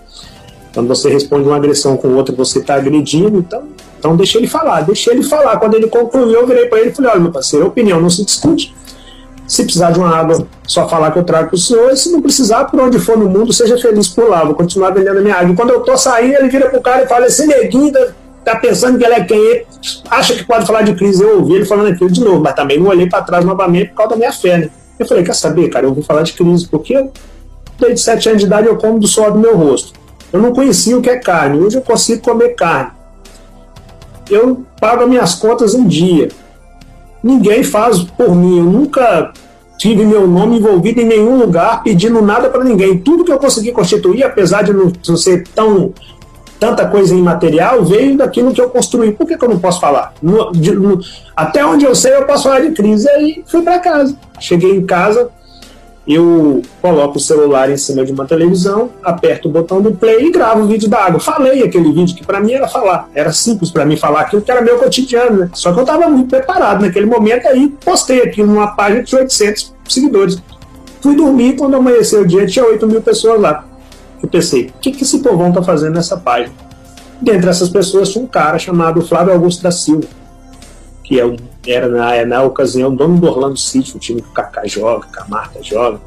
Quando 0.78 0.90
você 0.90 1.10
responde 1.10 1.48
uma 1.48 1.56
agressão 1.56 1.98
com 1.98 2.10
outra, 2.10 2.36
você 2.36 2.60
está 2.60 2.76
agredindo. 2.76 3.40
Então, 3.40 3.64
então 3.98 4.16
deixa 4.16 4.38
ele 4.38 4.46
falar, 4.46 4.82
deixa 4.82 5.12
ele 5.12 5.24
falar. 5.24 5.58
Quando 5.58 5.74
ele 5.74 5.88
concluiu, 5.88 6.40
eu 6.40 6.46
virei 6.46 6.68
para 6.68 6.82
ele 6.82 6.92
e 6.92 6.94
falei: 6.94 7.10
olha, 7.10 7.20
meu 7.20 7.32
parceiro, 7.32 7.66
opinião 7.66 8.00
não 8.00 8.12
se 8.12 8.24
discute. 8.24 8.76
Se 9.48 9.64
precisar 9.64 9.90
de 9.90 9.98
uma 9.98 10.16
água, 10.16 10.46
só 10.68 10.88
falar 10.88 11.10
que 11.10 11.18
eu 11.18 11.24
trago 11.24 11.48
para 11.48 11.56
o 11.56 11.58
senhor. 11.58 11.92
E 11.92 11.98
se 11.98 12.12
não 12.12 12.22
precisar, 12.22 12.66
por 12.66 12.80
onde 12.80 13.00
for 13.00 13.18
no 13.18 13.28
mundo, 13.28 13.52
seja 13.52 13.76
feliz 13.80 14.08
por 14.08 14.30
lá. 14.30 14.44
Vou 14.44 14.54
continuar 14.54 14.92
vendendo 14.92 15.18
a 15.18 15.22
minha 15.22 15.34
água. 15.34 15.52
E 15.52 15.56
quando 15.56 15.72
eu 15.72 15.80
tô 15.80 15.98
saindo, 15.98 16.36
ele 16.36 16.48
vira 16.48 16.70
pro 16.70 16.80
cara 16.80 17.06
e 17.06 17.08
fala: 17.08 17.26
esse 17.26 17.48
neguinho 17.48 17.92
tá 18.46 18.56
pensando 18.58 19.00
que 19.00 19.04
ele 19.04 19.16
é 19.16 19.24
quem? 19.24 19.36
Ele 19.36 19.66
acha 20.12 20.36
que 20.36 20.44
pode 20.44 20.68
falar 20.68 20.84
de 20.84 20.94
crise. 20.94 21.24
Eu 21.24 21.40
ouvi 21.40 21.56
ele 21.56 21.66
falando 21.66 21.88
aquilo 21.88 22.12
de 22.12 22.24
novo, 22.24 22.40
mas 22.40 22.54
também 22.54 22.80
não 22.80 22.92
olhei 22.92 23.10
para 23.10 23.24
trás 23.24 23.44
novamente 23.44 23.90
por 23.90 23.96
causa 23.96 24.12
da 24.12 24.16
minha 24.16 24.32
fé, 24.32 24.60
né? 24.60 24.70
Eu 25.00 25.08
falei, 25.08 25.24
quer 25.24 25.34
saber, 25.34 25.70
cara, 25.70 25.88
eu 25.88 25.94
vou 25.96 26.04
falar 26.04 26.22
de 26.22 26.34
crise, 26.34 26.68
porque 26.68 26.96
eu, 26.96 27.12
desde 27.80 28.00
sete 28.00 28.30
anos 28.30 28.42
de 28.42 28.46
idade 28.46 28.68
eu 28.68 28.78
como 28.78 29.00
do 29.00 29.08
suor 29.08 29.32
do 29.32 29.40
meu 29.40 29.58
rosto. 29.58 29.97
Eu 30.32 30.42
não 30.42 30.54
conhecia 30.54 30.98
o 30.98 31.02
que 31.02 31.10
é 31.10 31.18
carne, 31.18 31.60
hoje 31.60 31.78
eu 31.78 31.82
consigo 31.82 32.22
comer 32.22 32.50
carne. 32.56 32.92
Eu 34.30 34.66
pago 34.80 35.04
as 35.04 35.10
minhas 35.10 35.36
contas 35.36 35.74
um 35.74 35.88
dia. 35.88 36.30
Ninguém 37.24 37.64
faz 37.64 38.04
por 38.04 38.36
mim, 38.36 38.60
eu 38.60 38.66
nunca 38.66 39.32
tive 39.78 40.06
meu 40.06 40.28
nome 40.28 40.58
envolvido 40.58 41.02
em 41.02 41.06
nenhum 41.06 41.38
lugar 41.38 41.84
pedindo 41.84 42.22
nada 42.22 42.50
para 42.50 42.64
ninguém. 42.64 42.98
Tudo 42.98 43.24
que 43.24 43.32
eu 43.32 43.38
consegui 43.38 43.72
constituir, 43.72 44.24
apesar 44.24 44.64
de 44.64 44.74
não 44.74 44.92
ser 45.16 45.48
tão 45.56 45.94
tanta 46.60 46.88
coisa 46.88 47.14
imaterial 47.14 47.84
veio 47.86 48.18
daquilo 48.18 48.52
que 48.52 48.60
eu 48.60 48.70
construí. 48.70 49.12
Por 49.12 49.28
que, 49.28 49.38
que 49.38 49.46
eu 49.46 49.50
não 49.50 49.60
posso 49.60 49.80
falar? 49.80 50.14
No, 50.22 50.52
de, 50.52 50.72
no, 50.72 51.00
até 51.36 51.64
onde 51.66 51.86
eu 51.86 51.96
sei, 51.96 52.16
eu 52.16 52.26
posso 52.26 52.44
falar 52.44 52.62
de 52.62 52.72
crise. 52.72 53.08
Aí 53.10 53.44
fui 53.46 53.62
para 53.62 53.80
casa. 53.80 54.18
Cheguei 54.40 54.76
em 54.76 54.86
casa, 54.86 55.30
eu 56.08 56.62
coloco 56.82 57.18
o 57.18 57.20
celular 57.20 57.70
em 57.70 57.76
cima 57.76 58.06
de 58.06 58.14
uma 58.14 58.26
televisão, 58.26 58.92
aperto 59.04 59.50
o 59.50 59.52
botão 59.52 59.82
do 59.82 59.92
play 59.92 60.28
e 60.28 60.32
gravo 60.32 60.62
o 60.62 60.68
vídeo 60.68 60.88
da 60.88 61.00
água. 61.00 61.20
Falei 61.20 61.62
aquele 61.64 61.92
vídeo 61.92 62.16
que 62.16 62.26
para 62.26 62.40
mim 62.40 62.54
era 62.54 62.68
falar. 62.68 63.10
Era 63.14 63.34
simples 63.34 63.72
para 63.72 63.86
mim 63.86 63.98
falar 63.98 64.22
aquilo 64.22 64.42
que 64.42 64.50
era 64.50 64.62
meu 64.62 64.78
cotidiano. 64.78 65.40
Né? 65.40 65.50
Só 65.54 65.74
que 65.74 65.80
eu 65.80 65.84
estava 65.84 66.10
muito 66.10 66.30
preparado 66.30 66.82
naquele 66.82 67.06
momento. 67.06 67.48
Aí 67.48 67.70
postei 67.84 68.22
aquilo 68.22 68.48
numa 68.48 68.68
página 68.68 69.04
de 69.04 69.14
800 69.14 69.74
seguidores. 69.90 70.42
Fui 71.02 71.14
dormir, 71.14 71.58
quando 71.58 71.76
amanheceu 71.76 72.22
o 72.22 72.26
dia, 72.26 72.46
tinha 72.46 72.66
8 72.66 72.88
mil 72.88 73.02
pessoas 73.02 73.42
lá. 73.42 73.66
Eu 74.24 74.30
pensei, 74.30 74.68
o 74.68 74.80
que, 74.80 74.92
que 74.92 75.04
esse 75.04 75.20
povão 75.20 75.50
está 75.50 75.62
fazendo 75.62 75.96
nessa 75.96 76.16
página? 76.16 76.54
Dentre 77.22 77.50
essas 77.50 77.70
pessoas 77.70 78.10
tinha 78.10 78.24
um 78.24 78.28
cara 78.28 78.58
chamado 78.58 79.02
Flávio 79.02 79.34
Augusto 79.34 79.62
da 79.62 79.72
Silva, 79.72 80.08
que 81.04 81.20
é, 81.20 81.36
era 81.72 81.88
na, 81.88 82.26
na 82.26 82.44
ocasião 82.44 82.94
dono 82.94 83.20
do 83.20 83.28
Orlando 83.28 83.58
City, 83.58 83.96
o 83.96 84.00
time 84.00 84.22
que 84.22 84.30
o 84.30 84.32
Kaká 84.32 84.66
joga, 84.66 85.08
que 85.12 85.20
a 85.20 85.26
Marta 85.26 85.62
joga, 85.62 86.00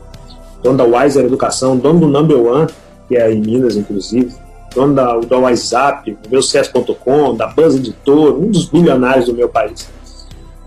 dono 0.62 0.79
da 0.79 0.85
Wiser 0.85 1.25
Educação, 1.25 1.76
dono 1.76 2.00
do 2.00 2.09
Number 2.09 2.38
One, 2.38 2.69
que 3.09 3.17
é 3.17 3.33
em 3.33 3.40
Minas, 3.40 3.76
inclusive, 3.76 4.33
dono 4.75 4.95
da, 4.95 5.17
da 5.19 5.38
WhatsApp, 5.38 6.17
do 6.23 6.31
meu 6.31 7.35
da 7.35 7.47
Buzz 7.47 7.75
Editor, 7.76 8.38
um 8.38 8.50
dos 8.50 8.67
bilionários 8.67 9.26
do 9.26 9.35
meu 9.35 9.49
país. 9.49 9.88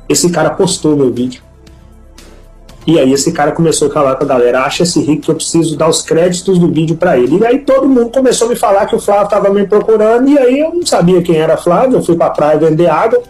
Esse 0.09 0.29
cara 0.29 0.49
postou 0.49 0.95
meu 0.95 1.11
vídeo 1.11 1.41
e 2.85 2.99
aí 2.99 3.13
esse 3.13 3.31
cara 3.31 3.53
começou 3.53 3.87
a 3.87 3.91
falar 3.91 4.15
com 4.15 4.25
a 4.25 4.27
galera, 4.27 4.63
acha 4.63 4.83
esse 4.83 4.99
rico 5.01 5.23
que 5.23 5.31
eu 5.31 5.35
preciso 5.35 5.77
dar 5.77 5.87
os 5.87 6.01
créditos 6.01 6.59
do 6.59 6.67
vídeo 6.67 6.97
para 6.97 7.17
ele. 7.17 7.37
E 7.37 7.45
aí 7.45 7.59
todo 7.59 7.87
mundo 7.87 8.09
começou 8.09 8.47
a 8.47 8.49
me 8.49 8.57
falar 8.57 8.85
que 8.85 8.95
o 8.95 8.99
Flávio 8.99 9.23
estava 9.23 9.49
me 9.49 9.65
procurando, 9.65 10.29
e 10.29 10.37
aí 10.37 10.59
eu 10.59 10.73
não 10.73 10.85
sabia 10.85 11.21
quem 11.21 11.37
era 11.37 11.55
Flávio, 11.55 11.97
eu 11.97 12.03
fui 12.03 12.15
para 12.15 12.29
praia 12.31 12.59
vender 12.59 12.89
água. 12.89 13.21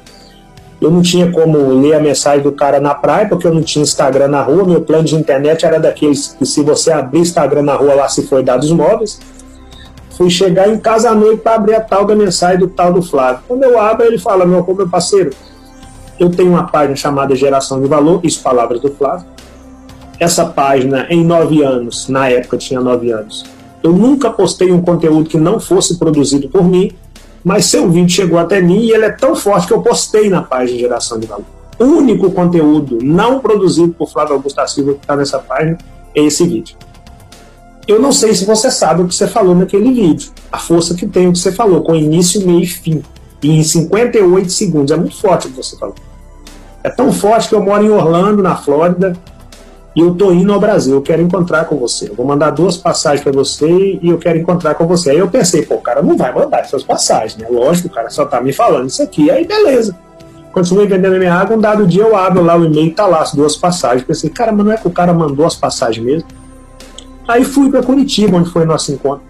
Eu 0.81 0.91
não 0.91 1.01
tinha 1.01 1.31
como 1.31 1.57
ler 1.79 1.93
a 1.93 1.99
mensagem 1.99 2.43
do 2.43 2.51
cara 2.51 2.79
na 2.79 2.93
praia, 2.93 3.27
porque 3.27 3.47
eu 3.47 3.53
não 3.53 3.61
tinha 3.61 3.83
Instagram 3.83 4.27
na 4.27 4.41
rua. 4.41 4.65
Meu 4.65 4.81
plano 4.81 5.03
de 5.03 5.15
internet 5.15 5.65
era 5.65 5.79
daqueles 5.79 6.35
que 6.37 6.45
se 6.45 6.61
você 6.61 6.91
abrir 6.91 7.19
Instagram 7.19 7.61
na 7.61 7.75
rua 7.75 7.93
lá 7.93 8.09
se 8.09 8.27
foi 8.27 8.43
dados 8.43 8.71
móveis. 8.71 9.19
Fui 10.11 10.29
chegar 10.29 10.69
em 10.69 10.77
casa 10.77 11.09
à 11.09 11.15
noite 11.15 11.41
para 11.41 11.55
abrir 11.55 11.75
a 11.75 11.81
tal 11.81 12.05
da 12.05 12.15
mensagem 12.15 12.59
do 12.59 12.67
tal 12.67 12.93
do 12.93 13.01
Flávio. 13.01 13.43
Quando 13.47 13.63
eu 13.63 13.79
abro, 13.79 14.05
ele 14.05 14.19
fala: 14.19 14.45
Meu, 14.45 14.63
meu 14.63 14.89
parceiro, 14.89 15.31
eu 16.19 16.29
tenho 16.29 16.49
uma 16.49 16.67
página 16.67 16.95
chamada 16.95 17.35
Geração 17.35 17.81
de 17.81 17.87
Valor, 17.87 18.19
isso 18.23 18.41
palavras 18.41 18.79
do 18.79 18.91
Flávio. 18.91 19.25
Essa 20.19 20.45
página, 20.45 21.07
em 21.09 21.25
nove 21.25 21.63
anos, 21.63 22.07
na 22.07 22.29
época 22.29 22.57
tinha 22.57 22.79
nove 22.79 23.11
anos, 23.11 23.43
eu 23.81 23.91
nunca 23.91 24.29
postei 24.29 24.71
um 24.71 24.81
conteúdo 24.81 25.29
que 25.29 25.37
não 25.37 25.59
fosse 25.59 25.97
produzido 25.97 26.47
por 26.47 26.63
mim, 26.63 26.91
mas 27.43 27.65
seu 27.65 27.89
vídeo 27.89 28.09
chegou 28.09 28.39
até 28.39 28.61
mim 28.61 28.79
e 28.79 28.91
ele 28.91 29.05
é 29.05 29.11
tão 29.11 29.35
forte 29.35 29.67
que 29.67 29.73
eu 29.73 29.81
postei 29.81 30.29
na 30.29 30.41
página 30.41 30.79
Geração 30.79 31.19
de 31.19 31.27
Valor. 31.27 31.45
O 31.79 31.85
único 31.85 32.31
conteúdo 32.31 32.99
não 33.01 33.39
produzido 33.39 33.93
por 33.93 34.09
Flávio 34.09 34.35
Augusto 34.35 34.55
da 34.55 34.67
Silva 34.67 34.93
que 34.93 34.99
está 34.99 35.15
nessa 35.15 35.39
página 35.39 35.77
é 36.15 36.21
esse 36.23 36.47
vídeo. 36.47 36.77
Eu 37.87 37.99
não 37.99 38.13
sei 38.13 38.33
se 38.33 38.45
você 38.45 38.71
sabe 38.71 39.01
o 39.01 39.07
que 39.07 39.15
você 39.15 39.27
falou 39.27 39.53
naquele 39.53 39.91
vídeo, 39.91 40.31
a 40.51 40.57
força 40.57 40.93
que 40.93 41.05
tem 41.05 41.27
o 41.27 41.33
que 41.33 41.39
você 41.39 41.51
falou, 41.51 41.81
com 41.81 41.93
início, 41.93 42.45
meio 42.45 42.61
e 42.61 42.67
fim. 42.67 43.03
E 43.41 43.51
em 43.51 43.63
58 43.63 44.49
segundos. 44.49 44.91
É 44.91 44.95
muito 44.95 45.19
forte 45.19 45.47
o 45.47 45.49
que 45.49 45.57
você 45.57 45.75
falou. 45.77 45.95
É 46.81 46.89
tão 46.89 47.11
forte 47.11 47.49
que 47.49 47.55
eu 47.55 47.61
moro 47.61 47.83
em 47.83 47.89
Orlando, 47.89 48.41
na 48.41 48.55
Flórida, 48.55 49.13
e 49.95 49.99
eu 49.99 50.15
tô 50.15 50.31
indo 50.31 50.51
ao 50.51 50.59
Brasil. 50.59 50.95
Eu 50.95 51.01
quero 51.01 51.21
encontrar 51.21 51.65
com 51.65 51.77
você. 51.77 52.09
Eu 52.09 52.15
vou 52.15 52.25
mandar 52.25 52.49
duas 52.49 52.77
passagens 52.77 53.21
para 53.21 53.31
você 53.31 53.99
e 54.01 54.09
eu 54.09 54.17
quero 54.17 54.39
encontrar 54.39 54.73
com 54.75 54.87
você. 54.87 55.11
Aí 55.11 55.19
eu 55.19 55.27
pensei, 55.27 55.63
pô, 55.63 55.75
o 55.75 55.81
cara 55.81 56.01
não 56.01 56.17
vai 56.17 56.33
mandar 56.33 56.59
essas 56.59 56.83
passagens, 56.83 57.37
né? 57.37 57.47
Lógico, 57.49 57.87
o 57.87 57.91
cara 57.91 58.09
só 58.09 58.25
tá 58.25 58.41
me 58.41 58.51
falando 58.51 58.89
isso 58.89 59.03
aqui. 59.03 59.29
Aí 59.29 59.45
beleza. 59.45 59.95
Continuei 60.51 60.87
vendendo 60.87 61.17
minha 61.17 61.33
água. 61.33 61.55
Um 61.55 61.59
dado 61.59 61.85
dia 61.85 62.03
eu 62.03 62.15
abro 62.15 62.43
lá 62.43 62.57
o 62.57 62.65
e-mail, 62.65 62.93
tá 62.93 63.05
lá 63.05 63.21
as 63.21 63.33
duas 63.33 63.55
passagens. 63.55 64.03
Pensei, 64.03 64.29
cara, 64.29 64.51
mas 64.51 64.65
não 64.65 64.71
é 64.71 64.77
que 64.77 64.87
o 64.87 64.91
cara 64.91 65.13
mandou 65.13 65.45
as 65.45 65.55
passagens 65.55 66.03
mesmo? 66.03 66.27
Aí 67.27 67.45
fui 67.45 67.69
para 67.69 67.83
Curitiba, 67.83 68.37
onde 68.37 68.49
foi 68.49 68.65
nosso 68.65 68.91
encontro. 68.91 69.23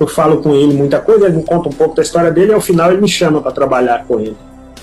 Eu 0.00 0.06
falo 0.06 0.38
com 0.38 0.54
ele 0.54 0.74
muita 0.74 1.00
coisa, 1.00 1.26
ele 1.26 1.36
me 1.36 1.42
conta 1.42 1.68
um 1.68 1.72
pouco 1.72 1.94
da 1.94 2.02
história 2.02 2.30
dele 2.30 2.52
e 2.52 2.54
ao 2.54 2.60
final 2.60 2.92
ele 2.92 3.00
me 3.00 3.08
chama 3.08 3.40
para 3.40 3.52
trabalhar 3.52 4.04
com 4.04 4.20
ele 4.20 4.36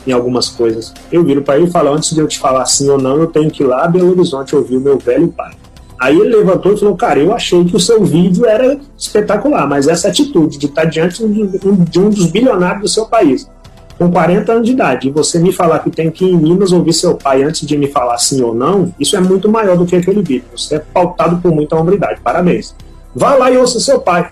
em 0.06 0.12
algumas 0.12 0.50
coisas. 0.50 0.94
Eu 1.12 1.24
viro 1.24 1.42
para 1.42 1.58
ele 1.58 1.68
e 1.68 1.72
falo: 1.72 1.94
antes 1.94 2.14
de 2.14 2.20
eu 2.20 2.28
te 2.28 2.40
falar 2.40 2.66
sim 2.66 2.90
ou 2.90 2.98
não, 2.98 3.18
eu 3.18 3.28
tenho 3.28 3.50
que 3.50 3.64
ir 3.64 3.66
lá 3.66 3.86
a 3.86 3.88
Belo 3.88 4.12
Horizonte 4.12 4.56
ouvir 4.56 4.78
o 4.78 4.82
meu 4.82 4.98
velho 4.98 5.28
pai. 5.30 5.54
Aí 6.00 6.20
ele 6.20 6.36
levantou 6.36 6.74
e 6.74 6.78
falou: 6.78 6.96
Cara, 6.96 7.20
eu 7.20 7.34
achei 7.34 7.64
que 7.64 7.76
o 7.76 7.80
seu 7.80 8.04
vídeo 8.04 8.46
era 8.46 8.78
espetacular, 8.98 9.68
mas 9.68 9.88
essa 9.88 10.10
atitude 10.10 10.58
de 10.58 10.66
estar 10.66 10.86
diante 10.86 11.24
de 11.26 12.00
um 12.00 12.10
dos 12.10 12.26
bilionários 12.26 12.82
do 12.82 12.88
seu 12.90 13.06
país, 13.06 13.50
com 13.98 14.12
40 14.12 14.52
anos 14.52 14.66
de 14.66 14.74
idade, 14.74 15.08
e 15.08 15.12
você 15.12 15.40
me 15.40 15.52
falar 15.52 15.80
que 15.80 15.90
tem 15.90 16.10
que 16.10 16.26
ir 16.26 16.32
em 16.32 16.38
Minas 16.38 16.72
ouvir 16.72 16.94
seu 16.94 17.16
pai 17.16 17.44
antes 17.44 17.66
de 17.66 17.78
me 17.78 17.88
falar 17.88 18.18
sim 18.18 18.42
ou 18.42 18.54
não, 18.54 18.94
isso 19.00 19.16
é 19.16 19.22
muito 19.22 19.48
maior 19.48 19.78
do 19.78 19.86
que 19.86 19.96
aquele 19.96 20.22
vídeo. 20.22 20.46
Você 20.56 20.76
é 20.76 20.80
pautado 20.80 21.38
por 21.38 21.52
muita 21.52 21.76
hombridade. 21.76 22.20
Parabéns. 22.22 22.76
Vá 23.16 23.36
lá 23.36 23.52
e 23.52 23.58
ouça 23.58 23.80
seu 23.80 24.00
pai. 24.00 24.30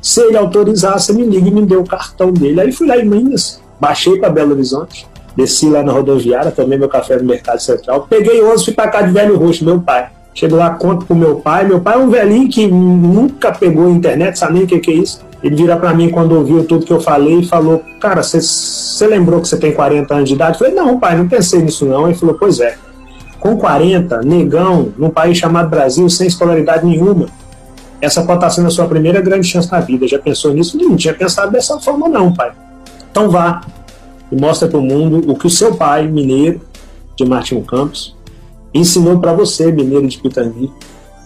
Se 0.00 0.20
ele 0.20 0.36
autorizar, 0.36 0.98
você 0.98 1.12
me 1.12 1.24
liga 1.24 1.48
e 1.48 1.50
me 1.50 1.64
dê 1.64 1.76
o 1.76 1.84
cartão 1.84 2.32
dele. 2.32 2.60
Aí 2.60 2.72
fui 2.72 2.88
lá 2.88 2.98
em 2.98 3.04
Minas, 3.04 3.61
baixei 3.82 4.16
para 4.16 4.30
Belo 4.30 4.52
Horizonte, 4.52 5.08
desci 5.36 5.68
lá 5.68 5.82
na 5.82 5.90
rodoviária, 5.90 6.52
tomei 6.52 6.78
meu 6.78 6.88
café 6.88 7.16
no 7.16 7.24
Mercado 7.24 7.58
Central, 7.58 8.06
peguei 8.08 8.40
11 8.40 8.62
e 8.62 8.64
fui 8.66 8.74
para 8.74 8.88
cá 8.88 9.02
de 9.02 9.10
Velho 9.10 9.36
Roxo, 9.36 9.64
meu 9.64 9.80
pai. 9.80 10.08
Chego 10.32 10.54
lá, 10.54 10.70
conto 10.70 11.04
pro 11.04 11.16
meu 11.16 11.40
pai. 11.40 11.66
Meu 11.66 11.80
pai 11.80 11.94
é 11.94 11.98
um 11.98 12.08
velhinho 12.08 12.48
que 12.48 12.66
nunca 12.66 13.52
pegou 13.52 13.90
internet, 13.90 14.38
sabe 14.38 14.54
nem 14.54 14.62
o 14.62 14.66
que, 14.66 14.78
que 14.78 14.90
é 14.92 14.94
isso. 14.94 15.20
Ele 15.42 15.56
vira 15.56 15.76
para 15.76 15.92
mim 15.92 16.08
quando 16.08 16.32
ouviu 16.36 16.64
tudo 16.64 16.86
que 16.86 16.92
eu 16.92 17.00
falei 17.00 17.40
e 17.40 17.44
falou: 17.44 17.82
Cara, 18.00 18.22
você 18.22 19.06
lembrou 19.06 19.40
que 19.42 19.48
você 19.48 19.58
tem 19.58 19.72
40 19.72 20.14
anos 20.14 20.28
de 20.28 20.36
idade? 20.36 20.52
Eu 20.52 20.58
falei: 20.60 20.74
Não, 20.74 20.98
pai, 20.98 21.16
não 21.18 21.28
pensei 21.28 21.60
nisso 21.60 21.84
não. 21.84 22.06
Ele 22.06 22.14
falou: 22.14 22.36
Pois 22.38 22.60
é. 22.60 22.76
Com 23.40 23.58
40, 23.58 24.22
negão, 24.22 24.92
num 24.96 25.10
país 25.10 25.36
chamado 25.36 25.68
Brasil, 25.68 26.08
sem 26.08 26.28
escolaridade 26.28 26.86
nenhuma, 26.86 27.26
essa 28.00 28.22
pode 28.22 28.38
estar 28.38 28.50
sendo 28.50 28.68
a 28.68 28.70
sua 28.70 28.86
primeira 28.86 29.20
grande 29.20 29.46
chance 29.48 29.70
na 29.70 29.80
vida. 29.80 30.06
Já 30.06 30.18
pensou 30.18 30.54
nisso? 30.54 30.78
Não 30.78 30.96
tinha 30.96 31.12
pensado 31.12 31.50
dessa 31.50 31.78
forma, 31.78 32.08
não, 32.08 32.32
pai. 32.32 32.52
Então 33.12 33.30
vá 33.30 33.60
e 34.32 34.40
mostra 34.40 34.66
para 34.66 34.78
o 34.78 34.82
mundo 34.82 35.30
o 35.30 35.36
que 35.36 35.46
o 35.46 35.50
seu 35.50 35.76
pai, 35.76 36.08
mineiro, 36.08 36.62
de 37.14 37.24
Martinho 37.26 37.62
Campos, 37.62 38.16
ensinou 38.72 39.20
para 39.20 39.34
você, 39.34 39.70
mineiro 39.70 40.08
de 40.08 40.18
Pitangui, 40.18 40.72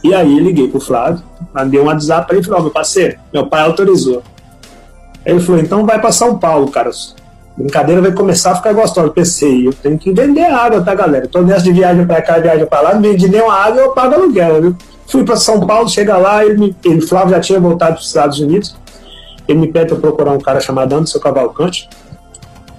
e 0.02 0.12
aí 0.12 0.38
liguei 0.40 0.66
pro 0.68 0.80
Flávio, 0.80 1.22
mandei 1.54 1.80
um 1.80 1.84
WhatsApp 1.84 2.26
para 2.26 2.36
ele 2.36 2.44
e 2.44 2.46
falei, 2.46 2.60
oh, 2.60 2.62
meu 2.64 2.72
parceiro, 2.72 3.18
meu 3.32 3.46
pai 3.46 3.62
autorizou. 3.62 4.22
Aí 5.24 5.32
ele 5.32 5.40
falou, 5.40 5.60
então 5.60 5.86
vai 5.86 6.00
para 6.00 6.10
São 6.10 6.36
Paulo, 6.38 6.68
cara. 6.70 6.90
Brincadeira 7.56 8.02
vai 8.02 8.12
começar 8.12 8.52
a 8.52 8.56
ficar 8.56 8.72
gostosa. 8.72 9.06
Eu 9.06 9.12
pensei, 9.12 9.66
eu 9.66 9.72
tenho 9.72 9.96
que 9.98 10.12
vender 10.12 10.44
água, 10.44 10.82
tá, 10.82 10.94
galera? 10.94 11.26
tô 11.26 11.40
nessa 11.40 11.62
de 11.62 11.72
viagem 11.72 12.04
para 12.06 12.20
cá, 12.20 12.38
viagem 12.38 12.66
para 12.66 12.80
lá, 12.80 12.94
não 12.94 13.02
vendi 13.02 13.28
nenhuma 13.28 13.54
água, 13.54 13.80
eu 13.80 13.92
pago 13.92 14.14
aluguel, 14.14 14.60
viu? 14.60 14.76
Fui 15.06 15.24
para 15.24 15.36
São 15.36 15.64
Paulo, 15.64 15.88
chega 15.88 16.16
lá, 16.16 16.44
ele, 16.44 16.76
ele 16.84 17.00
Flávio 17.00 17.30
já 17.30 17.40
tinha 17.40 17.60
voltado 17.60 17.94
para 17.94 18.00
os 18.00 18.06
Estados 18.08 18.40
Unidos. 18.40 18.76
Ele 19.48 19.58
me 19.58 19.68
pede 19.68 19.88
para 19.88 19.98
procurar 19.98 20.32
um 20.32 20.40
cara 20.40 20.60
chamado 20.60 20.94
Anderson 20.94 21.18
Cavalcante. 21.18 21.88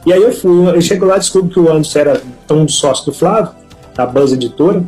E 0.05 0.13
aí 0.13 0.21
eu 0.21 0.31
fui, 0.31 0.69
eu 0.69 0.81
chego 0.81 1.05
lá, 1.05 1.17
descubro 1.17 1.49
que 1.49 1.59
o 1.59 1.71
Anderson 1.71 1.99
era 1.99 2.21
um 2.51 2.65
dos 2.65 2.75
sócios 2.75 3.05
do 3.05 3.13
Flávio, 3.13 3.51
da 3.95 4.05
Buzz 4.05 4.31
Editora. 4.31 4.83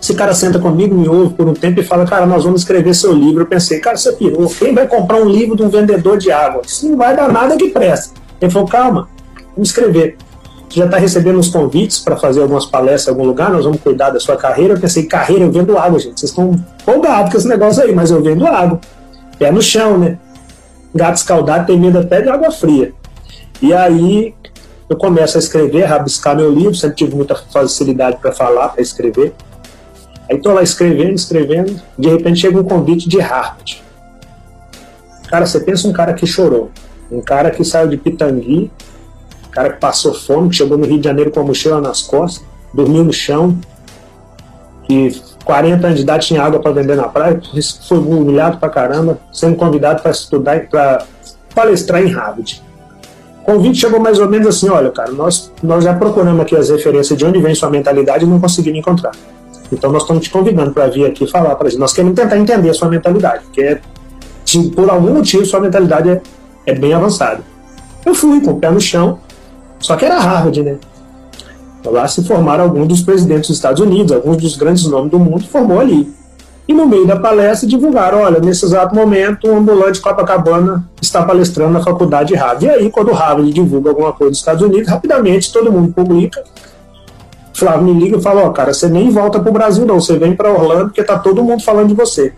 Esse 0.00 0.14
cara 0.14 0.34
senta 0.34 0.58
comigo, 0.58 0.94
me 0.94 1.08
ouve 1.08 1.34
por 1.34 1.48
um 1.48 1.54
tempo 1.54 1.80
e 1.80 1.82
fala, 1.82 2.04
cara, 2.04 2.26
nós 2.26 2.44
vamos 2.44 2.60
escrever 2.60 2.94
seu 2.94 3.12
livro. 3.12 3.42
Eu 3.42 3.46
pensei, 3.46 3.80
cara, 3.80 3.96
você 3.96 4.12
pirou. 4.12 4.46
Quem 4.48 4.74
vai 4.74 4.86
comprar 4.86 5.16
um 5.16 5.28
livro 5.28 5.56
de 5.56 5.62
um 5.62 5.68
vendedor 5.68 6.18
de 6.18 6.30
água? 6.30 6.62
Isso 6.64 6.88
não 6.88 6.96
vai 6.96 7.16
dar 7.16 7.32
nada 7.32 7.56
que 7.56 7.70
presta. 7.70 8.14
Ele 8.40 8.50
falou, 8.50 8.68
calma, 8.68 9.08
vamos 9.54 9.68
escrever. 9.68 10.16
Você 10.68 10.80
já 10.80 10.84
está 10.84 10.98
recebendo 10.98 11.38
uns 11.38 11.48
convites 11.48 11.98
para 11.98 12.16
fazer 12.16 12.42
algumas 12.42 12.66
palestras 12.66 13.08
em 13.08 13.10
algum 13.10 13.26
lugar, 13.26 13.50
nós 13.50 13.64
vamos 13.64 13.80
cuidar 13.80 14.10
da 14.10 14.20
sua 14.20 14.36
carreira. 14.36 14.74
Eu 14.74 14.80
pensei, 14.80 15.04
carreira, 15.04 15.44
eu 15.44 15.50
vendo 15.50 15.78
água, 15.78 15.98
gente. 15.98 16.20
Vocês 16.20 16.30
estão 16.30 16.52
empolgados 16.82 17.32
com 17.32 17.38
esse 17.38 17.48
negócio 17.48 17.82
aí, 17.82 17.94
mas 17.94 18.10
eu 18.10 18.22
vendo 18.22 18.46
água. 18.46 18.78
Pé 19.38 19.50
no 19.50 19.62
chão, 19.62 19.96
né? 19.96 20.18
Gato 20.96 21.16
escaldado 21.16 21.66
tem 21.66 21.78
medo 21.78 21.98
até 21.98 22.20
de 22.20 22.28
água 22.28 22.50
fria. 22.50 22.92
E 23.60 23.72
aí 23.72 24.34
eu 24.88 24.96
começo 24.96 25.36
a 25.36 25.40
escrever, 25.40 25.84
a 25.84 25.88
rabiscar 25.88 26.36
meu 26.36 26.52
livro, 26.52 26.74
sempre 26.74 26.96
tive 26.96 27.14
muita 27.14 27.34
facilidade 27.34 28.18
para 28.18 28.32
falar, 28.32 28.68
para 28.68 28.82
escrever. 28.82 29.34
Aí 30.30 30.38
tô 30.38 30.52
lá 30.52 30.62
escrevendo, 30.62 31.14
escrevendo, 31.14 31.80
de 31.98 32.08
repente 32.08 32.40
chega 32.40 32.58
um 32.58 32.64
convite 32.64 33.08
de 33.08 33.18
Harvard. 33.18 33.82
Cara, 35.28 35.46
você 35.46 35.60
pensa 35.60 35.88
um 35.88 35.92
cara 35.92 36.14
que 36.14 36.26
chorou, 36.26 36.70
um 37.10 37.20
cara 37.20 37.50
que 37.50 37.64
saiu 37.64 37.88
de 37.88 37.96
Pitangui, 37.96 38.70
um 39.46 39.50
cara 39.50 39.72
que 39.72 39.80
passou 39.80 40.14
fome, 40.14 40.50
que 40.50 40.56
chegou 40.56 40.78
no 40.78 40.86
Rio 40.86 40.98
de 40.98 41.04
Janeiro 41.04 41.30
com 41.30 41.40
a 41.40 41.44
mochila 41.44 41.80
nas 41.80 42.02
costas, 42.02 42.44
dormiu 42.72 43.02
no 43.02 43.12
chão, 43.12 43.58
que 44.84 45.20
40 45.46 45.86
anos 45.86 45.96
de 45.98 46.02
idade 46.02 46.26
tinha 46.26 46.42
água 46.42 46.58
para 46.58 46.72
vender 46.72 46.96
na 46.96 47.04
praia, 47.04 47.40
foi 47.88 47.98
humilhado 47.98 48.58
pra 48.58 48.68
caramba, 48.68 49.20
sendo 49.32 49.54
convidado 49.54 50.02
para 50.02 50.10
estudar, 50.10 50.66
para 50.68 51.04
palestrar 51.54 52.02
em 52.02 52.12
Harvard. 52.12 52.60
O 53.42 53.44
convite 53.44 53.78
chegou 53.78 54.00
mais 54.00 54.18
ou 54.18 54.28
menos 54.28 54.48
assim: 54.48 54.68
olha, 54.68 54.90
cara, 54.90 55.12
nós, 55.12 55.52
nós 55.62 55.84
já 55.84 55.94
procuramos 55.94 56.40
aqui 56.40 56.56
as 56.56 56.68
referências 56.68 57.16
de 57.16 57.24
onde 57.24 57.40
vem 57.40 57.54
sua 57.54 57.70
mentalidade 57.70 58.24
e 58.24 58.28
não 58.28 58.40
conseguimos 58.40 58.80
encontrar. 58.80 59.12
Então 59.70 59.92
nós 59.92 60.02
estamos 60.02 60.24
te 60.24 60.30
convidando 60.30 60.72
para 60.72 60.88
vir 60.88 61.06
aqui 61.06 61.28
falar 61.28 61.54
para 61.54 61.68
gente. 61.70 61.78
Nós 61.78 61.92
queremos 61.92 62.16
tentar 62.16 62.36
entender 62.36 62.70
a 62.70 62.74
sua 62.74 62.88
mentalidade, 62.88 63.44
porque 63.44 63.78
por 64.74 64.90
algum 64.90 65.14
motivo 65.14 65.46
sua 65.46 65.60
mentalidade 65.60 66.10
é, 66.10 66.20
é 66.66 66.74
bem 66.74 66.92
avançada. 66.92 67.40
Eu 68.04 68.16
fui 68.16 68.40
com 68.40 68.50
o 68.50 68.58
pé 68.58 68.68
no 68.68 68.80
chão, 68.80 69.20
só 69.78 69.94
que 69.94 70.04
era 70.04 70.18
Harvard, 70.18 70.60
né? 70.60 70.76
Lá 71.90 72.06
se 72.08 72.24
formaram 72.24 72.64
alguns 72.64 72.88
dos 72.88 73.02
presidentes 73.02 73.48
dos 73.48 73.56
Estados 73.56 73.80
Unidos, 73.80 74.12
alguns 74.12 74.36
dos 74.36 74.56
grandes 74.56 74.86
nomes 74.86 75.10
do 75.10 75.18
mundo 75.18 75.46
formou 75.46 75.80
ali. 75.80 76.12
E 76.68 76.74
no 76.74 76.86
meio 76.86 77.06
da 77.06 77.16
palestra 77.16 77.68
divulgaram, 77.68 78.22
olha, 78.22 78.40
nesse 78.40 78.64
exato 78.64 78.94
momento, 78.94 79.48
um 79.48 79.58
ambulante 79.58 80.00
Copacabana 80.00 80.84
está 81.00 81.22
palestrando 81.22 81.72
na 81.72 81.82
faculdade 81.82 82.30
de 82.30 82.34
Harvard. 82.34 82.66
E 82.66 82.70
aí, 82.70 82.90
quando 82.90 83.10
o 83.10 83.14
Harvard 83.14 83.52
divulga 83.52 83.90
alguma 83.90 84.12
coisa 84.12 84.32
dos 84.32 84.40
Estados 84.40 84.62
Unidos, 84.62 84.88
rapidamente 84.88 85.52
todo 85.52 85.70
mundo 85.70 85.92
publica, 85.92 86.42
Flávio 87.54 87.84
me 87.84 88.00
liga 88.00 88.18
e 88.18 88.22
fala, 88.22 88.42
ó, 88.42 88.48
oh, 88.48 88.52
cara, 88.52 88.74
você 88.74 88.88
nem 88.88 89.08
volta 89.10 89.40
pro 89.40 89.52
Brasil 89.52 89.86
não, 89.86 89.98
você 90.00 90.18
vem 90.18 90.36
para 90.36 90.52
Orlando 90.52 90.86
porque 90.86 91.02
tá 91.02 91.18
todo 91.18 91.42
mundo 91.42 91.62
falando 91.62 91.88
de 91.88 91.94
você. 91.94 92.34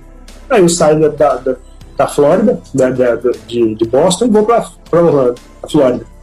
Aí 0.49 0.63
eu 0.63 0.69
saio 0.69 1.01
da, 1.01 1.35
da, 1.37 1.57
da 1.97 2.07
Flórida, 2.07 2.61
da, 2.73 2.91
da, 2.91 3.17
de, 3.47 3.75
de 3.75 3.85
Boston 3.87 4.27
e 4.27 4.29
vou 4.29 4.45
para 4.45 4.65
Orlando, 4.93 5.35
a 5.63 5.69
Flórida. 5.69 6.18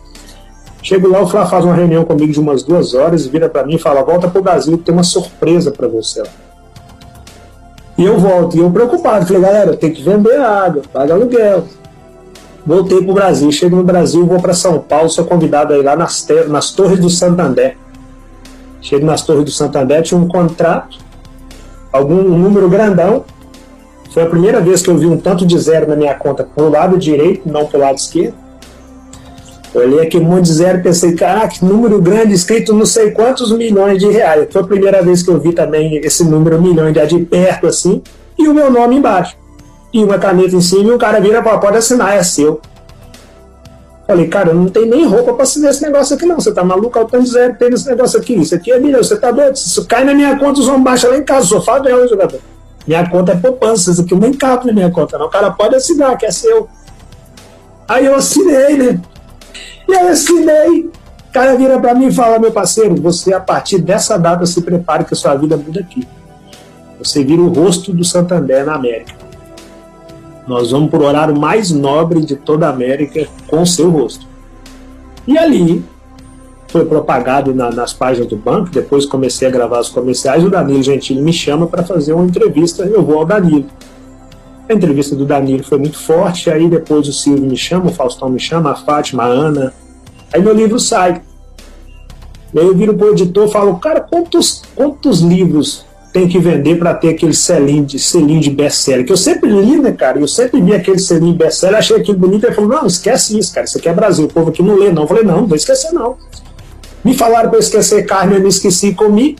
Chego 0.85 1.07
lá, 1.09 1.19
o 1.19 1.27
Flávio 1.27 1.49
faz 1.49 1.65
uma 1.65 1.73
reunião 1.73 2.05
comigo 2.05 2.31
de 2.31 2.39
umas 2.39 2.61
duas 2.61 2.93
horas, 2.93 3.25
vira 3.25 3.49
para 3.49 3.65
mim 3.65 3.73
e 3.73 3.79
fala, 3.79 4.03
volta 4.03 4.27
pro 4.27 4.43
Brasil, 4.43 4.77
tem 4.77 4.93
uma 4.93 5.01
surpresa 5.01 5.71
para 5.71 5.87
você. 5.87 6.21
E 7.97 8.03
eu 8.03 8.19
volto, 8.19 8.55
e 8.55 8.59
eu 8.59 8.69
preocupado, 8.69 9.25
falei, 9.25 9.41
galera, 9.41 9.75
tem 9.75 9.91
que 9.91 10.03
vender 10.03 10.39
água, 10.39 10.83
paga 10.93 11.15
aluguel. 11.15 11.63
Voltei 12.63 13.01
pro 13.01 13.15
Brasil, 13.15 13.51
chego 13.51 13.75
no 13.75 13.83
Brasil, 13.83 14.27
vou 14.27 14.39
para 14.39 14.53
São 14.53 14.77
Paulo, 14.77 15.09
sou 15.09 15.25
convidado 15.25 15.73
aí 15.73 15.81
lá 15.81 15.95
nas, 15.95 16.27
nas 16.47 16.69
Torres 16.69 16.99
do 16.99 17.09
Santander 17.09 17.75
Chego 18.79 19.07
nas 19.07 19.23
Torres 19.23 19.45
do 19.45 19.49
Santander, 19.49 20.03
tinha 20.03 20.21
um 20.21 20.27
contrato, 20.27 20.99
algum 21.91 22.19
um 22.19 22.37
número 22.37 22.69
grandão. 22.69 23.25
Foi 24.11 24.21
a 24.21 24.27
primeira 24.27 24.61
vez 24.61 24.83
que 24.83 24.91
eu 24.91 24.97
vi 24.99 25.07
um 25.07 25.17
tanto 25.17 25.47
de 25.47 25.57
zero 25.57 25.89
na 25.89 25.95
minha 25.95 26.13
conta 26.13 26.43
pro 26.43 26.69
lado 26.69 26.95
direito, 26.95 27.49
não 27.49 27.65
pro 27.65 27.79
lado 27.79 27.95
esquerdo. 27.95 28.44
Olhei 29.75 29.99
aqui 29.99 30.17
um 30.17 30.23
monte 30.23 30.45
de 30.45 30.53
zero 30.53 30.77
e 30.79 30.81
pensei, 30.81 31.15
caraca, 31.15 31.53
número 31.61 32.01
grande 32.01 32.33
escrito 32.33 32.73
não 32.73 32.85
sei 32.85 33.11
quantos 33.11 33.51
milhões 33.51 33.99
de 33.99 34.07
reais. 34.09 34.47
Foi 34.49 34.61
a 34.61 34.65
primeira 34.65 35.03
vez 35.03 35.21
que 35.21 35.29
eu 35.29 35.37
vi 35.37 35.51
também 35.51 35.97
esse 35.97 36.23
número 36.23 36.61
milhões 36.61 36.93
de, 36.93 37.05
de 37.05 37.25
perto 37.25 37.67
assim, 37.67 38.01
e 38.39 38.47
o 38.47 38.53
meu 38.53 38.71
nome 38.71 38.95
embaixo. 38.95 39.35
e 39.93 40.01
uma 40.01 40.17
caneta 40.17 40.55
em 40.55 40.61
cima, 40.61 40.91
e 40.91 40.93
o 40.93 40.97
cara 40.97 41.19
vira 41.19 41.41
pode 41.41 41.77
assinar, 41.77 42.15
é 42.15 42.23
seu. 42.23 42.61
Falei, 44.07 44.27
cara, 44.27 44.53
não 44.53 44.67
tem 44.67 44.85
nem 44.85 45.05
roupa 45.05 45.33
para 45.33 45.43
assinar 45.43 45.71
esse 45.71 45.81
negócio 45.81 46.15
aqui, 46.15 46.25
não. 46.25 46.35
Você 46.39 46.53
tá 46.53 46.63
maluco? 46.63 46.97
Eu 46.97 47.05
tô 47.05 47.19
dizendo, 47.19 47.57
tem 47.57 47.69
esse 47.69 47.87
negócio 47.87 48.19
aqui. 48.19 48.35
Isso 48.35 48.53
aqui 48.55 48.71
é 48.71 48.79
milhão, 48.79 49.03
você 49.03 49.17
tá 49.17 49.31
doido? 49.31 49.55
Isso 49.55 49.85
cai 49.85 50.05
na 50.05 50.13
minha 50.13 50.37
conta, 50.37 50.59
os 50.59 50.67
homens 50.67 50.83
baixam 50.83 51.09
lá 51.09 51.17
em 51.17 51.23
casa, 51.23 51.47
sou 51.47 51.61
favela, 51.61 52.07
jogador. 52.07 52.39
Minha 52.87 53.09
conta 53.09 53.31
é 53.31 53.35
poupança, 53.35 53.91
isso 53.91 54.01
aqui 54.01 54.15
nem 54.15 54.31
cabe 54.31 54.67
na 54.67 54.73
minha 54.73 54.91
conta, 54.91 55.17
não. 55.17 55.25
O 55.25 55.29
cara 55.29 55.51
pode 55.51 55.75
assinar, 55.75 56.17
que 56.17 56.25
é 56.25 56.31
seu. 56.31 56.69
Aí 57.87 58.05
eu 58.05 58.15
assinei, 58.15 58.77
né? 58.77 59.01
E 59.87 59.95
aí 59.95 60.05
eu 60.05 60.11
assinei. 60.11 60.89
O 61.29 61.33
cara 61.33 61.55
vira 61.55 61.79
para 61.79 61.93
mim 61.93 62.07
e 62.07 62.11
fala, 62.11 62.39
meu 62.39 62.51
parceiro, 62.51 62.95
você 62.95 63.33
a 63.33 63.39
partir 63.39 63.79
dessa 63.79 64.17
data 64.17 64.45
se 64.45 64.61
prepare 64.61 65.03
que 65.03 65.13
a 65.13 65.17
sua 65.17 65.35
vida 65.35 65.57
muda 65.57 65.81
aqui. 65.81 66.07
Você 66.97 67.23
vira 67.23 67.41
o 67.41 67.49
rosto 67.49 67.91
do 67.91 68.03
Santander 68.03 68.65
na 68.65 68.75
América. 68.75 69.13
Nós 70.47 70.71
vamos 70.71 70.89
para 70.89 70.99
o 70.99 71.05
horário 71.05 71.37
mais 71.37 71.71
nobre 71.71 72.21
de 72.21 72.35
toda 72.35 72.67
a 72.67 72.69
América 72.69 73.27
com 73.47 73.65
seu 73.65 73.89
rosto. 73.89 74.25
E 75.27 75.37
ali 75.37 75.83
foi 76.67 76.85
propagado 76.85 77.53
na, 77.53 77.71
nas 77.71 77.93
páginas 77.93 78.29
do 78.29 78.37
banco. 78.37 78.69
Depois 78.69 79.05
comecei 79.05 79.47
a 79.47 79.51
gravar 79.51 79.79
os 79.79 79.89
comerciais. 79.89 80.43
O 80.43 80.49
Danilo 80.49 80.83
Gentili 80.83 81.21
me 81.21 81.33
chama 81.33 81.67
para 81.67 81.83
fazer 81.83 82.13
uma 82.13 82.25
entrevista. 82.25 82.83
Eu 82.83 83.03
vou 83.03 83.19
ao 83.19 83.25
Danilo. 83.25 83.65
A 84.67 84.73
entrevista 84.73 85.15
do 85.15 85.25
Danilo 85.25 85.63
foi 85.63 85.77
muito 85.77 85.97
forte. 85.97 86.49
Aí 86.49 86.67
depois 86.67 87.07
o 87.07 87.13
Silvio 87.13 87.45
me 87.45 87.57
chama, 87.57 87.87
o 87.87 87.93
Faustão 87.93 88.29
me 88.29 88.39
chama, 88.39 88.71
a 88.71 88.75
Fátima, 88.75 89.23
a 89.23 89.27
Ana. 89.27 89.73
Aí 90.33 90.41
meu 90.41 90.53
livro 90.53 90.79
sai. 90.79 91.21
Aí 92.55 92.65
eu 92.65 92.75
viro 92.75 92.95
pro 92.95 93.11
editor 93.11 93.47
e 93.47 93.51
falo, 93.51 93.77
cara, 93.77 93.99
quantos, 93.99 94.63
quantos 94.75 95.19
livros 95.19 95.85
tem 96.11 96.27
que 96.27 96.39
vender 96.39 96.79
para 96.79 96.93
ter 96.93 97.09
aquele 97.09 97.33
selinho 97.33 97.85
de, 97.85 97.99
selinho 97.99 98.39
de 98.39 98.49
best-seller? 98.49 99.05
Que 99.05 99.11
eu 99.11 99.17
sempre 99.17 99.51
li, 99.51 99.77
né, 99.77 99.91
cara? 99.91 100.19
Eu 100.19 100.27
sempre 100.27 100.61
vi 100.61 100.73
aquele 100.73 100.97
selinho 100.97 101.35
best-seller, 101.35 101.77
achei 101.77 101.97
aquilo 101.97 102.17
bonito. 102.17 102.45
Ele 102.45 102.55
falou, 102.55 102.69
não, 102.69 102.87
esquece 102.87 103.37
isso, 103.37 103.53
cara. 103.53 103.65
Isso 103.65 103.77
aqui 103.77 103.89
é 103.89 103.93
Brasil. 103.93 104.25
O 104.25 104.29
povo 104.29 104.49
aqui 104.49 104.63
não 104.63 104.75
lê, 104.77 104.91
não. 104.91 105.03
Eu 105.03 105.07
falei, 105.07 105.23
não, 105.23 105.41
não 105.41 105.47
vou 105.47 105.55
esquecer, 105.55 105.91
não. 105.91 106.17
Me 107.03 107.13
falaram 107.13 107.51
para 107.51 107.59
esquecer 107.59 108.03
carne, 108.05 108.35
eu 108.35 108.41
me 108.41 108.49
esqueci 108.49 108.87
e 108.87 108.95
comi. 108.95 109.37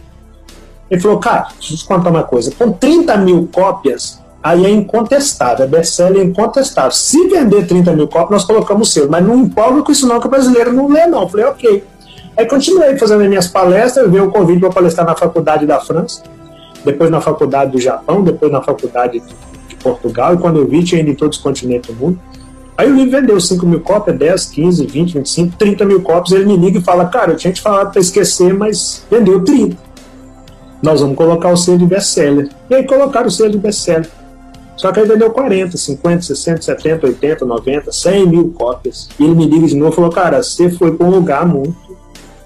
Ele 0.91 1.01
falou, 1.01 1.17
cara, 1.17 1.48
deixa 1.58 1.74
eu 1.74 1.77
te 1.77 1.86
contar 1.86 2.12
uma 2.12 2.24
coisa. 2.24 2.51
Com 2.51 2.72
30 2.72 3.17
mil 3.17 3.50
cópias, 3.51 4.20
aí 4.46 4.64
é 4.64 4.70
incontestável, 4.70 5.66
é 5.66 5.68
best-seller 5.68 6.24
incontestável. 6.24 6.92
Se 6.92 7.28
vender 7.28 7.66
30 7.66 7.94
mil 7.94 8.08
cópias, 8.08 8.30
nós 8.30 8.46
colocamos 8.46 8.88
o 8.88 8.92
selo, 8.92 9.10
mas 9.10 9.25
não 9.25 9.40
empolga 9.40 9.82
com 9.82 9.92
isso 9.92 10.06
não, 10.08 10.20
que 10.20 10.28
o 10.28 10.30
brasileiro 10.30 10.72
não 10.72 10.88
lê 10.88 11.08
não. 11.08 11.24
Eu 11.24 11.30
falei, 11.30 11.46
ok. 11.48 11.84
Aí 12.38 12.46
continuei 12.46 12.96
fazendo 12.96 13.24
as 13.24 13.28
minhas 13.28 13.48
palestras, 13.48 14.08
veio 14.12 14.25
o 14.25 14.32
convite 14.32 14.60
para 14.60 14.70
palestrar 14.70 15.08
na 15.08 15.16
faculdade 15.16 15.66
da 15.66 15.80
França, 15.80 16.22
depois 16.84 17.10
na 17.10 17.20
faculdade 17.20 17.72
do 17.72 17.82
Japão, 17.82 18.24
depois 18.24 18.52
na 18.52 18.62
faculdade 18.62 19.20
de 19.68 19.75
Portugal, 19.78 20.36
e 20.36 20.38
quando 20.38 20.60
eu 20.60 20.68
vi, 20.68 20.84
tinha 20.84 21.02
ido 21.02 21.10
em 21.10 21.16
todos 21.16 21.38
os 21.38 21.44
continentes 21.44 21.90
do 21.90 22.00
mundo. 22.00 22.20
Aí 22.78 22.92
o 22.92 22.96
livro 22.96 23.20
vendeu 23.20 23.42
5 23.42 23.66
mil 23.66 23.80
cópias, 23.80 24.16
10, 24.16 24.46
15, 24.46 24.86
20, 24.86 25.14
25, 25.14 25.58
30 25.58 25.86
mil 25.86 26.04
cópias. 26.04 26.40
Ele 26.40 26.46
me 26.46 26.58
liga 26.58 26.78
e 26.78 26.84
fala: 26.84 27.06
Cara, 27.06 27.32
eu 27.32 27.36
tinha 27.36 27.52
te 27.52 27.62
falado 27.62 27.92
para 27.92 28.02
esquecer, 28.02 28.54
mas 28.54 29.04
vendeu 29.10 29.44
30. 29.44 29.75
Nós 30.84 31.02
vamos 31.02 31.16
colocar 31.16 31.50
o 31.50 31.58
selo 31.58 31.80
de 31.80 31.86
best-seller. 31.86 32.50
E 32.70 32.75
aí 32.75 32.86
colocaram 32.86 33.28
o 33.28 33.32
selo 33.32 33.50
de 33.50 33.58
best-seller. 33.58 34.08
Só 34.75 34.91
que 34.91 35.00
aí 35.00 35.08
vendeu 35.08 35.32
40, 35.32 35.77
50, 35.77 36.22
60, 36.22 36.62
70, 36.62 37.08
80, 37.08 37.46
90, 37.46 37.91
100 37.91 38.27
mil 38.27 38.50
cópias. 38.51 39.10
E 39.20 39.24
ele 39.24 39.36
me 39.36 39.46
liga 39.46 39.67
de 39.67 39.75
novo 39.75 39.91
e 39.91 39.96
falou: 39.96 40.12
Cara, 40.12 40.44
você 40.44 40.70
foi 40.70 40.91
para 40.96 41.08
um 41.08 41.12
lugar 41.12 41.46
muito 41.46 41.75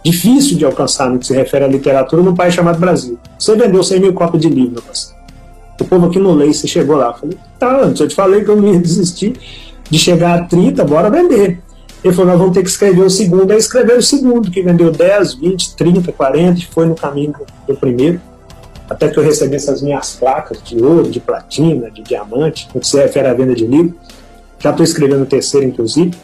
difícil 0.03 0.57
de 0.57 0.65
alcançar 0.65 1.09
no 1.09 1.19
que 1.19 1.27
se 1.27 1.33
refere 1.33 1.65
à 1.65 1.67
literatura 1.67 2.21
num 2.21 2.35
país 2.35 2.53
chamado 2.53 2.79
Brasil. 2.79 3.17
Você 3.37 3.55
vendeu 3.55 3.83
100 3.83 3.99
mil 3.99 4.13
cópias 4.13 4.41
de 4.41 4.49
livro, 4.49 4.81
parceiro. 4.81 5.19
O 5.79 5.85
povo 5.85 6.07
aqui 6.07 6.19
no 6.19 6.33
lei, 6.33 6.53
você 6.53 6.67
chegou 6.67 6.97
lá. 6.97 7.07
Eu 7.07 7.13
falei: 7.13 7.37
Tá, 7.57 7.81
antes 7.83 7.99
eu 7.99 8.07
te 8.07 8.15
falei 8.15 8.43
que 8.43 8.49
eu 8.49 8.55
não 8.55 8.73
ia 8.73 8.79
desistir 8.79 9.33
de 9.89 9.97
chegar 9.97 10.39
a 10.39 10.43
30, 10.45 10.83
bora 10.85 11.09
vender. 11.09 11.59
Ele 12.03 12.13
falou, 12.13 12.31
nós 12.31 12.39
vamos 12.39 12.53
ter 12.53 12.63
que 12.63 12.69
escrever 12.69 13.01
o 13.01 13.09
segundo. 13.09 13.51
Aí 13.51 13.57
escreveu 13.57 13.97
o 13.97 14.01
segundo, 14.01 14.49
que 14.49 14.61
vendeu 14.61 14.89
10, 14.91 15.33
20, 15.33 15.75
30, 15.75 16.11
40, 16.13 16.59
e 16.59 16.65
foi 16.65 16.85
no 16.85 16.95
caminho 16.95 17.33
do 17.67 17.75
primeiro. 17.75 18.21
Até 18.89 19.07
que 19.07 19.19
eu 19.19 19.23
recebesse 19.23 19.69
as 19.69 19.81
minhas 19.81 20.15
placas 20.15 20.61
de 20.63 20.81
ouro, 20.81 21.09
de 21.09 21.19
platina, 21.19 21.91
de 21.91 22.01
diamante, 22.01 22.67
no 22.73 22.81
que 22.81 22.87
se 22.87 22.97
refere 22.97 23.27
à 23.27 23.33
venda 23.33 23.53
de 23.53 23.67
livro. 23.67 23.95
Já 24.57 24.71
estou 24.71 24.83
escrevendo 24.83 25.23
o 25.23 25.25
terceiro, 25.25 25.67
inclusive. 25.67 26.17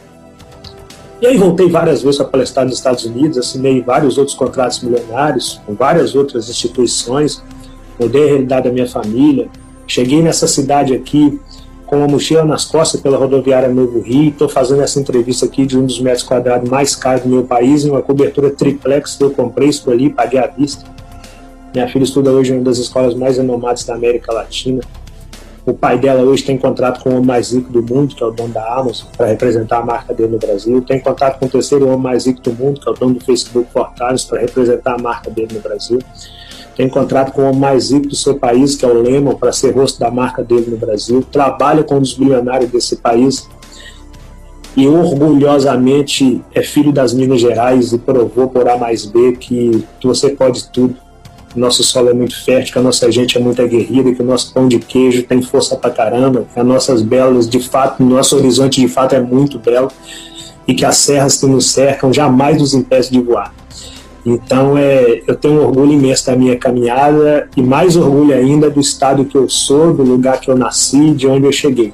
E 1.22 1.28
aí 1.28 1.38
voltei 1.38 1.70
várias 1.70 2.02
vezes 2.02 2.18
para 2.18 2.28
palestrar 2.28 2.66
nos 2.66 2.76
Estados 2.76 3.06
Unidos, 3.06 3.38
assinei 3.38 3.82
vários 3.82 4.18
outros 4.18 4.36
contratos 4.36 4.82
milionários 4.82 5.62
com 5.66 5.74
várias 5.74 6.14
outras 6.14 6.50
instituições, 6.50 7.42
mudei 8.00 8.24
a 8.24 8.28
realidade 8.28 8.68
da 8.68 8.74
minha 8.74 8.88
família. 8.88 9.48
Cheguei 9.88 10.22
nessa 10.22 10.48
cidade 10.48 10.94
aqui 10.94 11.40
com 11.86 11.98
uma 11.98 12.08
mochila 12.08 12.44
nas 12.44 12.66
costas 12.66 13.00
pela 13.00 13.18
rodoviária 13.18 13.70
Novo 13.70 14.02
Rio. 14.02 14.30
Estou 14.30 14.50
fazendo 14.50 14.82
essa 14.82 15.00
entrevista 15.00 15.46
aqui 15.46 15.66
de 15.66 15.78
um 15.78 15.86
dos 15.86 16.02
metros 16.02 16.24
quadrados 16.24 16.70
mais 16.70 16.96
caros 16.96 17.24
do 17.24 17.30
meu 17.30 17.44
país, 17.44 17.86
em 17.86 17.92
uma 17.92 18.02
cobertura 18.02 18.50
triplex 18.50 19.16
que 19.16 19.24
eu 19.24 19.32
comprei, 19.32 19.70
escolhi, 19.70 20.10
paguei 20.10 20.40
à 20.40 20.48
vista. 20.48 20.95
Minha 21.76 21.90
filha 21.90 22.04
estuda 22.04 22.32
hoje 22.32 22.54
em 22.54 22.56
uma 22.56 22.64
das 22.64 22.78
escolas 22.78 23.14
mais 23.14 23.36
renomadas 23.36 23.84
da 23.84 23.96
América 23.96 24.32
Latina. 24.32 24.82
O 25.66 25.74
pai 25.74 26.00
dela 26.00 26.22
hoje 26.22 26.42
tem 26.42 26.58
contrato 26.58 27.04
com 27.04 27.10
o 27.10 27.14
homem 27.16 27.26
mais 27.26 27.52
rico 27.52 27.70
do 27.70 27.84
mundo, 27.84 28.16
que 28.16 28.24
é 28.24 28.26
o 28.26 28.32
dono 28.32 28.54
da 28.54 28.66
Amazon, 28.76 29.10
para 29.18 29.26
representar 29.26 29.80
a 29.80 29.86
marca 29.86 30.14
dele 30.14 30.32
no 30.32 30.40
Brasil. 30.40 30.82
Tem 30.84 31.02
contato 31.02 31.38
com 31.38 31.48
o 31.48 31.50
terceiro 31.50 31.88
homem 31.88 32.00
mais 32.00 32.28
rico 32.28 32.40
do 32.40 32.54
mundo, 32.54 32.80
que 32.80 32.88
é 32.88 32.92
o 32.94 32.96
dono 32.96 33.16
do 33.16 33.26
Facebook 33.26 33.70
Portales, 33.74 34.24
para 34.24 34.40
representar 34.40 34.94
a 34.94 34.98
marca 34.98 35.30
dele 35.30 35.50
no 35.54 35.60
Brasil 35.60 36.00
tem 36.78 36.90
contrato 36.90 37.32
com 37.32 37.50
o 37.50 37.56
mais 37.56 37.90
rico 37.90 38.10
do 38.10 38.16
seu 38.18 38.36
país, 38.36 38.76
que 38.76 38.84
é 38.84 38.88
o 38.90 39.02
Lemon, 39.02 39.36
para 39.36 39.54
ser 39.54 39.74
rosto 39.74 39.98
da 39.98 40.12
marca 40.12 40.44
dele 40.44 40.72
no 40.72 40.76
Brasil, 40.76 41.24
trabalha 41.32 41.86
com 41.86 41.96
um 41.96 42.02
dos 42.02 42.16
bilionários 42.16 42.70
desse 42.70 42.98
país 42.98 43.48
e 44.76 44.86
orgulhosamente 44.86 46.44
é 46.54 46.62
filho 46.62 46.92
das 46.92 47.14
Minas 47.14 47.40
Gerais 47.40 47.94
e 47.94 47.98
provou 47.98 48.50
por 48.50 48.68
A 48.68 48.78
mais 48.78 49.06
B 49.06 49.38
que 49.40 49.86
você 50.04 50.32
pode 50.32 50.70
tudo. 50.70 51.05
Nosso 51.56 51.84
solo 51.84 52.10
é 52.10 52.14
muito 52.14 52.44
fértil, 52.44 52.74
que 52.74 52.80
a 52.80 52.82
nossa 52.82 53.12
gente 53.12 53.38
é 53.38 53.42
muito 53.42 53.62
aguerrida, 53.62 54.14
que 54.14 54.22
o 54.22 54.26
nosso 54.26 54.54
pão 54.54 54.68
de 54.68 54.80
queijo 54.80 55.24
tem 55.24 55.42
força 55.42 55.76
pra 55.76 55.90
caramba, 55.90 56.46
que 56.54 56.60
as 56.60 56.66
nossas 56.66 57.02
belas, 57.02 57.50
de 57.50 57.60
fato, 57.60 58.04
nosso 58.04 58.36
horizonte 58.36 58.82
de 58.82 58.88
fato 58.88 59.16
é 59.16 59.22
muito 59.22 59.58
belo 59.58 59.90
e 60.68 60.74
que 60.74 60.84
as 60.84 60.98
serras 60.98 61.38
que 61.38 61.46
nos 61.46 61.72
cercam 61.72 62.12
jamais 62.12 62.60
nos 62.60 62.74
impedem 62.74 63.12
de 63.12 63.20
voar. 63.22 63.54
Então, 64.26 64.76
é, 64.76 65.22
eu 65.28 65.36
tenho 65.36 65.62
um 65.62 65.66
orgulho 65.68 65.94
imenso 65.94 66.26
da 66.26 66.36
minha 66.36 66.58
caminhada 66.58 67.48
e 67.56 67.62
mais 67.62 67.96
orgulho 67.96 68.34
ainda 68.34 68.70
do 68.72 68.80
estado 68.80 69.24
que 69.24 69.38
eu 69.38 69.48
sou, 69.48 69.94
do 69.94 70.02
lugar 70.02 70.40
que 70.40 70.50
eu 70.50 70.58
nasci, 70.58 71.12
de 71.12 71.28
onde 71.28 71.46
eu 71.46 71.52
cheguei. 71.52 71.94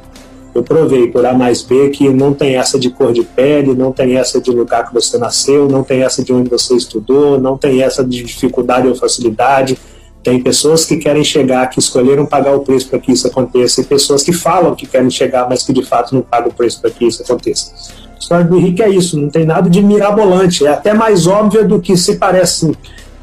Eu 0.53 0.63
provei 0.63 1.07
por 1.07 1.25
A 1.25 1.33
mais 1.33 1.61
B 1.61 1.89
que 1.89 2.09
não 2.09 2.33
tem 2.33 2.55
essa 2.55 2.77
de 2.77 2.89
cor 2.89 3.13
de 3.13 3.23
pele, 3.23 3.73
não 3.73 3.91
tem 3.91 4.17
essa 4.17 4.39
de 4.41 4.51
lugar 4.51 4.87
que 4.87 4.93
você 4.93 5.17
nasceu, 5.17 5.67
não 5.67 5.83
tem 5.83 6.03
essa 6.03 6.23
de 6.23 6.33
onde 6.33 6.49
você 6.49 6.75
estudou, 6.75 7.39
não 7.39 7.57
tem 7.57 7.81
essa 7.81 8.03
de 8.03 8.23
dificuldade 8.23 8.87
ou 8.87 8.95
facilidade. 8.95 9.77
Tem 10.21 10.41
pessoas 10.41 10.85
que 10.85 10.97
querem 10.97 11.23
chegar, 11.23 11.67
que 11.69 11.79
escolheram 11.79 12.25
pagar 12.25 12.55
o 12.55 12.59
preço 12.59 12.89
para 12.89 12.99
que 12.99 13.11
isso 13.11 13.27
aconteça, 13.27 13.81
e 13.81 13.83
pessoas 13.83 14.21
que 14.21 14.33
falam 14.33 14.75
que 14.75 14.85
querem 14.85 15.09
chegar, 15.09 15.49
mas 15.49 15.63
que 15.63 15.73
de 15.73 15.83
fato 15.83 16.13
não 16.13 16.21
pagam 16.21 16.49
o 16.49 16.53
preço 16.53 16.79
para 16.79 16.91
que 16.91 17.05
isso 17.05 17.23
aconteça 17.23 17.71
história 18.31 18.45
do 18.45 18.55
Henrique 18.55 18.81
é 18.81 18.89
isso, 18.89 19.19
não 19.19 19.29
tem 19.29 19.45
nada 19.45 19.69
de 19.69 19.81
mirabolante, 19.81 20.65
é 20.65 20.69
até 20.69 20.93
mais 20.93 21.27
óbvio 21.27 21.67
do 21.67 21.81
que 21.81 21.97
se 21.97 22.15
parece. 22.15 22.71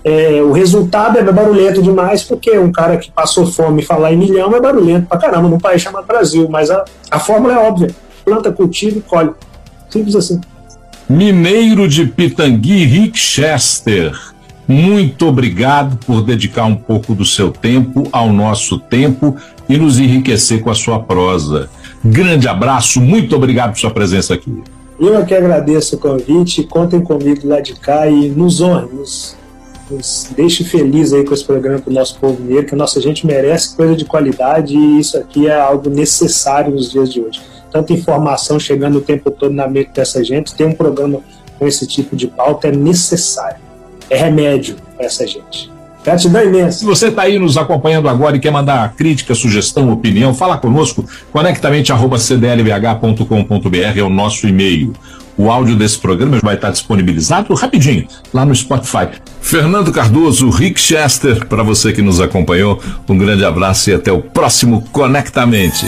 É, 0.05 0.41
o 0.43 0.53
resultado 0.53 1.19
é 1.19 1.23
barulhento 1.23 1.83
demais, 1.83 2.23
porque 2.23 2.57
um 2.59 2.71
cara 2.71 2.97
que 2.97 3.11
passou 3.11 3.47
fome 3.47 3.83
falar 3.83 4.13
em 4.13 4.17
milhão 4.17 4.55
é 4.55 4.61
barulhento 4.61 5.07
pra 5.07 5.19
caramba 5.19 5.49
num 5.49 5.59
país 5.59 5.83
chamado 5.83 6.07
Brasil, 6.07 6.49
mas 6.49 6.71
a, 6.71 6.85
a 7.11 7.19
fórmula 7.19 7.55
é 7.55 7.59
óbvia: 7.59 7.95
planta, 8.25 8.53
cultiva 8.53 8.99
e 8.99 9.01
colhe. 9.01 9.33
Simples 9.91 10.15
assim. 10.15 10.41
Mineiro 11.09 11.89
de 11.89 12.07
Pitangui, 12.07 12.85
Rick 12.85 13.19
Chester. 13.19 14.13
Muito 14.69 15.27
obrigado 15.27 15.97
por 16.05 16.21
dedicar 16.23 16.67
um 16.67 16.77
pouco 16.77 17.15
do 17.15 17.25
seu 17.25 17.51
tempo 17.51 18.07
ao 18.13 18.31
nosso 18.31 18.79
tempo 18.79 19.35
e 19.67 19.79
nos 19.79 19.99
enriquecer 19.99 20.61
com 20.61 20.71
a 20.71 20.75
sua 20.75 21.01
prosa. 21.01 21.71
Grande 22.05 22.47
abraço, 22.47 23.01
muito 23.01 23.35
obrigado 23.35 23.73
por 23.73 23.79
sua 23.79 23.91
presença 23.91 24.35
aqui. 24.35 24.63
Eu 25.01 25.17
é 25.17 25.25
que 25.25 25.35
agradeço 25.35 25.97
o 25.97 25.99
convite, 25.99 26.65
contem 26.65 27.01
comigo 27.01 27.49
lá 27.49 27.61
de 27.61 27.75
cá 27.75 28.07
e 28.09 28.29
nos 28.29 28.61
honre, 28.61 28.89
nos, 28.93 29.38
nos 29.91 30.31
deixe 30.37 30.65
feliz 30.65 31.13
aí 31.13 31.25
com 31.25 31.35
esse 31.35 31.45
programa 31.45 31.79
para 31.79 31.91
o 31.91 31.95
nosso 31.95 32.19
povo 32.19 32.41
mineiro, 32.41 32.67
que 32.67 32.75
a 32.75 32.79
nossa 32.79 33.01
gente 33.01 33.27
merece 33.27 33.75
coisa 33.75 33.97
de 33.97 34.05
qualidade 34.05 34.77
e 34.77 34.99
isso 34.99 35.17
aqui 35.17 35.47
é 35.47 35.59
algo 35.59 35.89
necessário 35.91 36.75
nos 36.75 36.91
dias 36.91 37.13
de 37.13 37.21
hoje. 37.21 37.41
Tanta 37.71 37.93
informação 37.93 38.59
chegando 38.59 38.99
o 38.99 39.01
tempo 39.01 39.31
todo 39.31 39.53
na 39.53 39.69
mente 39.69 39.91
dessa 39.95 40.25
gente, 40.25 40.55
ter 40.55 40.65
um 40.65 40.73
programa 40.73 41.21
com 41.59 41.67
esse 41.67 41.87
tipo 41.87 42.17
de 42.17 42.27
pauta 42.27 42.69
é 42.69 42.73
necessário, 42.73 43.61
é 44.09 44.17
remédio 44.17 44.77
para 44.97 45.07
essa 45.07 45.27
gente. 45.27 45.71
Gratidão 46.05 46.43
imensa. 46.43 46.79
Se 46.79 46.87
você 46.87 47.09
está 47.09 47.23
aí 47.23 47.39
nos 47.39 47.59
acompanhando 47.59 48.09
agora 48.09 48.37
e 48.37 48.41
quer 48.41 48.51
mandar 48.51 48.95
crítica, 48.95 49.35
sugestão, 49.35 49.93
opinião, 49.93 50.33
fala 50.33 50.57
conosco, 50.57 51.05
conectamente.cdlbh.com.br 51.31 53.99
é 53.99 54.03
o 54.03 54.09
nosso 54.09 54.49
e-mail. 54.49 54.95
O 55.39 55.53
áudio 55.53 55.77
desse 55.77 55.97
programa 55.97 56.41
vai 56.43 56.57
estar 56.57 56.71
disponibilizado 56.71 57.55
rapidinho 57.55 58.09
lá 58.35 58.45
no 58.45 58.53
Spotify. 58.53 59.09
Fernando 59.41 59.93
Cardoso, 59.93 60.51
Rick 60.51 60.81
Chester, 60.81 61.47
para 61.47 61.63
você 61.63 61.93
que 61.93 62.03
nos 62.03 62.21
acompanhou, 62.21 62.83
um 63.09 63.17
grande 63.17 63.45
abraço 63.45 63.89
e 63.89 63.95
até 63.95 64.11
o 64.11 64.21
próximo 64.21 64.83
Conectamente. 64.91 65.87